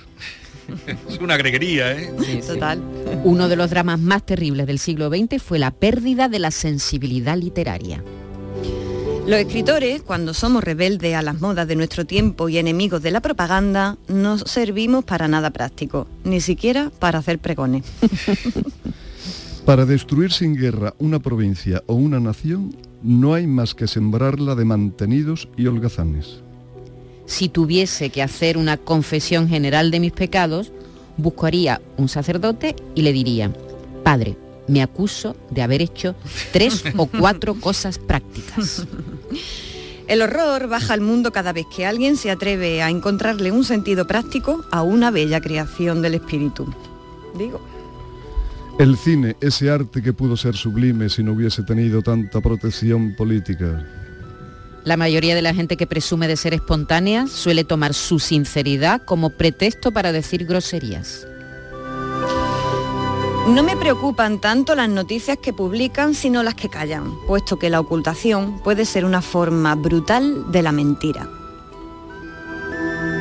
[1.09, 2.13] Es una greguería, ¿eh?
[2.47, 2.81] Total.
[3.25, 7.37] Uno de los dramas más terribles del siglo XX fue la pérdida de la sensibilidad
[7.37, 8.05] literaria.
[9.27, 13.21] Los escritores, cuando somos rebeldes a las modas de nuestro tiempo y enemigos de la
[13.21, 17.85] propaganda, no servimos para nada práctico, ni siquiera para hacer pregones.
[19.65, 24.65] Para destruir sin guerra una provincia o una nación, no hay más que sembrarla de
[24.65, 26.41] mantenidos y holgazanes.
[27.27, 30.73] Si tuviese que hacer una confesión general de mis pecados,
[31.19, 33.53] buscaría un sacerdote y le diría,
[34.03, 34.37] Padre,
[34.71, 36.15] me acuso de haber hecho
[36.53, 38.87] tres o cuatro cosas prácticas.
[40.07, 44.07] El horror baja al mundo cada vez que alguien se atreve a encontrarle un sentido
[44.07, 46.73] práctico a una bella creación del espíritu.
[47.39, 47.61] Digo.
[48.79, 53.87] El cine, ese arte que pudo ser sublime si no hubiese tenido tanta protección política.
[54.85, 59.31] La mayoría de la gente que presume de ser espontánea suele tomar su sinceridad como
[59.31, 61.27] pretexto para decir groserías.
[63.51, 67.81] No me preocupan tanto las noticias que publican, sino las que callan, puesto que la
[67.81, 71.29] ocultación puede ser una forma brutal de la mentira.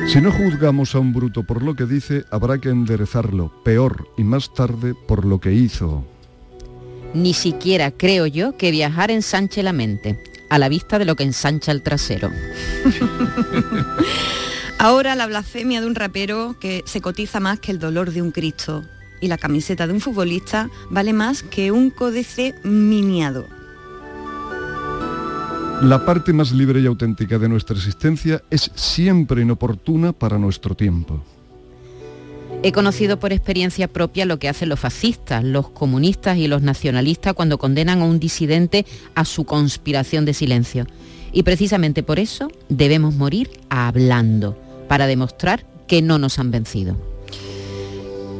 [0.06, 4.22] Si no juzgamos a un bruto por lo que dice, habrá que enderezarlo, peor y
[4.22, 6.04] más tarde por lo que hizo.
[7.12, 11.24] Ni siquiera creo yo que viajar ensanche la mente, a la vista de lo que
[11.24, 12.30] ensancha el trasero.
[14.78, 18.30] Ahora la blasfemia de un rapero que se cotiza más que el dolor de un
[18.30, 18.84] Cristo
[19.20, 23.46] y la camiseta de un futbolista vale más que un códice miniado.
[25.82, 31.22] La parte más libre y auténtica de nuestra existencia es siempre inoportuna para nuestro tiempo.
[32.62, 37.32] He conocido por experiencia propia lo que hacen los fascistas, los comunistas y los nacionalistas
[37.32, 40.86] cuando condenan a un disidente a su conspiración de silencio.
[41.32, 44.58] Y precisamente por eso debemos morir hablando,
[44.88, 47.09] para demostrar que no nos han vencido.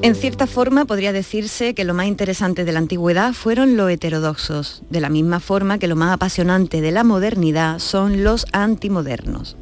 [0.03, 4.83] En cierta forma podría decirse que lo más interesante de la antigüedad fueron los heterodoxos,
[4.89, 9.59] de la misma forma que lo más apasionante de la modernidad son los antimodernos.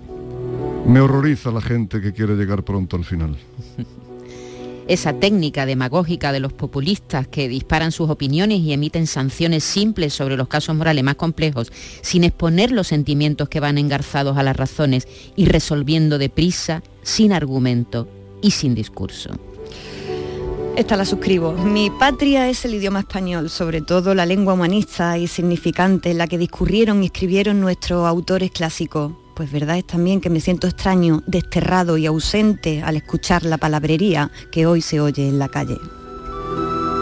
[0.87, 3.37] Me horroriza la gente que quiere llegar pronto al final.
[4.87, 10.37] Esa técnica demagógica de los populistas que disparan sus opiniones y emiten sanciones simples sobre
[10.37, 15.09] los casos morales más complejos, sin exponer los sentimientos que van engarzados a las razones
[15.35, 18.09] y resolviendo deprisa, sin argumento
[18.41, 19.31] y sin discurso.
[20.79, 21.55] Esta la suscribo.
[21.55, 26.29] Mi patria es el idioma español, sobre todo la lengua humanista y significante en la
[26.29, 29.13] que discurrieron y escribieron nuestros autores clásicos.
[29.35, 34.31] Pues verdad es también que me siento extraño, desterrado y ausente al escuchar la palabrería
[34.53, 35.79] que hoy se oye en la calle.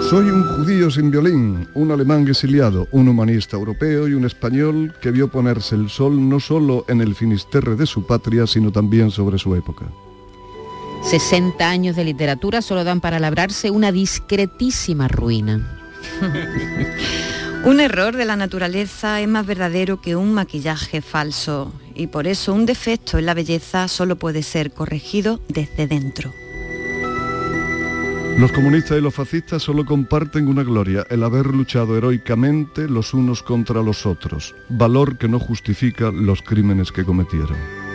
[0.08, 5.10] Soy un judío sin violín, un alemán exiliado, un humanista europeo y un español que
[5.10, 9.36] vio ponerse el sol no solo en el finisterre de su patria, sino también sobre
[9.36, 9.84] su época.
[11.06, 15.78] 60 años de literatura solo dan para labrarse una discretísima ruina.
[17.64, 22.52] un error de la naturaleza es más verdadero que un maquillaje falso y por eso
[22.52, 26.32] un defecto en la belleza solo puede ser corregido desde dentro.
[28.36, 33.44] Los comunistas y los fascistas solo comparten una gloria, el haber luchado heroicamente los unos
[33.44, 37.85] contra los otros, valor que no justifica los crímenes que cometieron.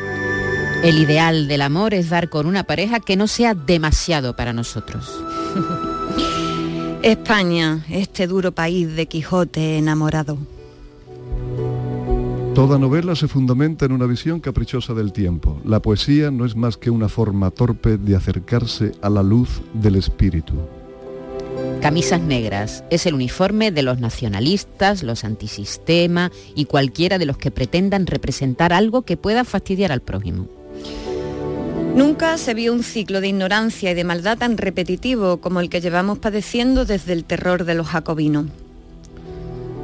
[0.84, 5.24] El ideal del amor es dar con una pareja que no sea demasiado para nosotros.
[7.04, 10.40] España, este duro país de Quijote enamorado.
[12.56, 15.62] Toda novela se fundamenta en una visión caprichosa del tiempo.
[15.64, 19.96] La poesía no es más que una forma torpe de acercarse a la luz del
[19.98, 20.56] espíritu.
[21.82, 27.52] Camisas negras es el uniforme de los nacionalistas, los antisistema y cualquiera de los que
[27.52, 30.48] pretendan representar algo que pueda fastidiar al prójimo.
[31.96, 35.82] Nunca se vio un ciclo de ignorancia y de maldad tan repetitivo como el que
[35.82, 38.46] llevamos padeciendo desde el terror de los jacobinos.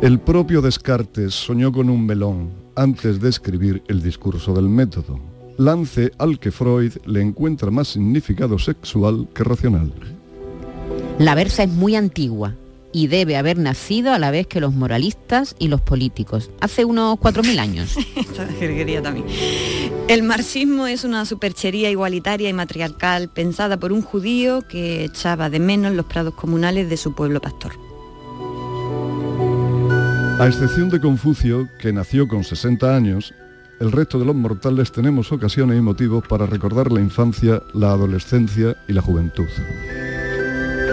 [0.02, 5.20] El propio Descartes soñó con un melón antes de escribir el discurso del método,
[5.58, 9.92] lance al que Freud le encuentra más significado sexual que racional.
[11.20, 12.54] La versa es muy antigua
[12.92, 17.18] y debe haber nacido a la vez que los moralistas y los políticos, hace unos
[17.18, 17.96] 4.000 años.
[19.04, 19.26] también.
[20.08, 25.60] El marxismo es una superchería igualitaria y matriarcal pensada por un judío que echaba de
[25.60, 27.74] menos los prados comunales de su pueblo pastor.
[30.40, 33.34] A excepción de Confucio, que nació con 60 años,
[33.80, 38.76] el resto de los mortales tenemos ocasiones y motivos para recordar la infancia, la adolescencia
[38.88, 39.48] y la juventud.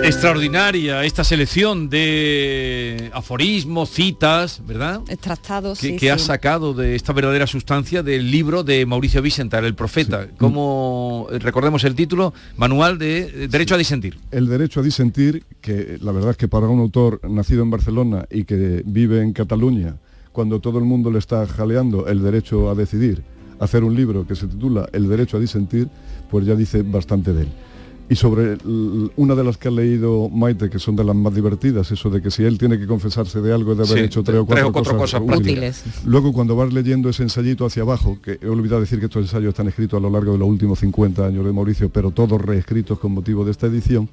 [0.04, 5.00] Extraordinaria esta selección de aforismos, citas, ¿verdad?
[5.08, 9.64] Extractados, que, sí, que ha sacado de esta verdadera sustancia del libro de Mauricio Vicental,
[9.64, 10.28] El Profeta.
[10.36, 14.18] Como eh, recordemos el título, Manual de eh, Derecho a Disentir.
[14.30, 18.26] El derecho a disentir, que la verdad es que para un autor nacido en Barcelona
[18.30, 19.96] y que vive en Cataluña,
[20.32, 23.22] cuando todo el mundo le está jaleando el derecho a decidir,
[23.58, 25.88] hacer un libro que se titula El derecho a disentir,
[26.30, 27.48] pues ya dice bastante de él.
[28.08, 28.58] Y sobre
[29.16, 32.20] una de las que ha leído Maite, que son de las más divertidas, eso de
[32.20, 34.72] que si él tiene que confesarse de algo, de haber Sí, hecho tres o cuatro,
[34.72, 35.84] cosas cosas, prácticas.
[36.04, 39.48] Luego cuando vas leyendo ese ensayito hacia abajo, que he olvidado decir que estos ensayos
[39.48, 42.98] están escritos a lo largo de los últimos 50 años de Mauricio, pero todos reescritos
[42.98, 44.08] con motivo de esta edición,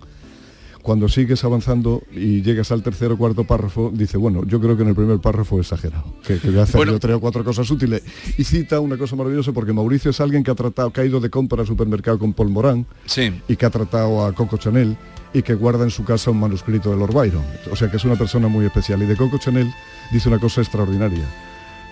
[0.82, 4.84] cuando sigues avanzando y llegas al tercer o cuarto párrafo, dice, bueno, yo creo que
[4.84, 6.91] en el primer párrafo he exagerado, que, que voy a hacer Bueno.
[6.93, 8.03] yo tres o cuatro cosas útiles.
[8.38, 11.19] Y cita una cosa maravillosa porque Mauricio es alguien que ha tratado, que ha ido
[11.19, 13.32] de compra al supermercado con Paul Morán Sí.
[13.47, 14.97] y que ha tratado a Coco Chanel
[15.34, 17.43] y que guarda en su casa un manuscrito de Lord Byron.
[17.71, 19.01] O sea que es una persona muy especial.
[19.01, 19.71] Y de Coco Chanel
[20.11, 21.23] dice una cosa extraordinaria.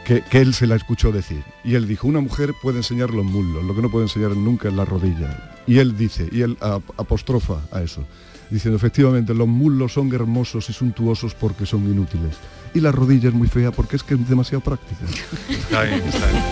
[0.06, 1.44] Que, que él se la escuchó decir.
[1.64, 4.68] Y él dijo, una mujer puede enseñar los muslos, lo que no puede enseñar nunca
[4.70, 5.54] es la rodilla.
[5.68, 8.04] Y él dice, y él ap- apostrofa a eso,
[8.50, 12.36] diciendo, efectivamente, los muslos son hermosos y suntuosos porque son inútiles.
[12.74, 15.02] Y la rodilla es muy fea porque es que es demasiado práctica.
[15.50, 16.44] Está bien, está bien.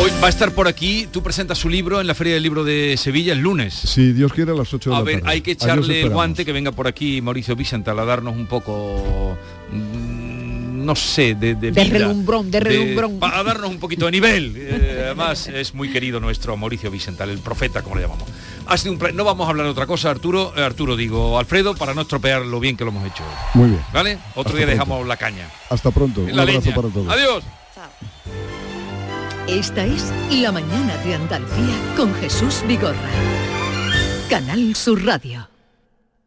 [0.00, 2.64] Hoy va a estar por aquí, tú presentas su libro en la Feria del Libro
[2.64, 3.72] de Sevilla el lunes.
[3.74, 5.30] Si Dios quiere, a las 8 de A la ver, tarde.
[5.32, 9.38] hay que echarle el guante que venga por aquí Mauricio Vicental a darnos un poco,
[9.72, 13.18] mm, no sé, de, de, De vida, relumbrón, de relumbrón.
[13.20, 14.54] pa- a darnos un poquito de nivel.
[14.56, 18.28] Eh, además, es muy querido nuestro Mauricio Vicental, el profeta, como le llamamos.
[18.66, 21.38] Ha sido un pla- no vamos a hablar de otra cosa, Arturo, eh, Arturo digo,
[21.38, 23.22] Alfredo, para no estropear lo bien que lo hemos hecho.
[23.54, 23.84] Muy bien.
[23.92, 24.14] ¿Vale?
[24.34, 24.70] Otro Hasta día pronto.
[24.70, 25.48] dejamos la caña.
[25.70, 26.20] Hasta pronto.
[26.22, 26.74] En Un la abrazo leña.
[26.74, 27.08] para todos.
[27.12, 27.44] Adiós.
[29.46, 32.96] Esta es La Mañana de Andalucía con Jesús Vigorra.
[34.30, 35.46] Canal Sur Radio.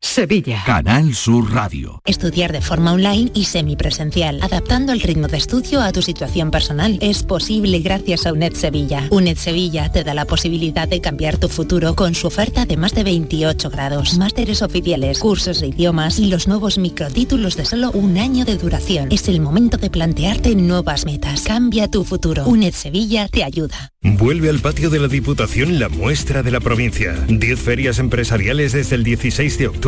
[0.00, 0.62] Sevilla.
[0.64, 2.00] Canal Sur Radio.
[2.04, 6.98] Estudiar de forma online y semipresencial, adaptando el ritmo de estudio a tu situación personal.
[7.00, 9.08] Es posible gracias a UNED Sevilla.
[9.10, 12.94] UNED Sevilla te da la posibilidad de cambiar tu futuro con su oferta de más
[12.94, 18.18] de 28 grados, másteres oficiales, cursos de idiomas y los nuevos microtítulos de solo un
[18.18, 19.08] año de duración.
[19.10, 21.42] Es el momento de plantearte nuevas metas.
[21.42, 22.44] Cambia tu futuro.
[22.46, 23.92] UNED Sevilla te ayuda.
[24.00, 27.14] Vuelve al patio de la Diputación la muestra de la provincia.
[27.28, 29.87] 10 ferias empresariales desde el 16 de octubre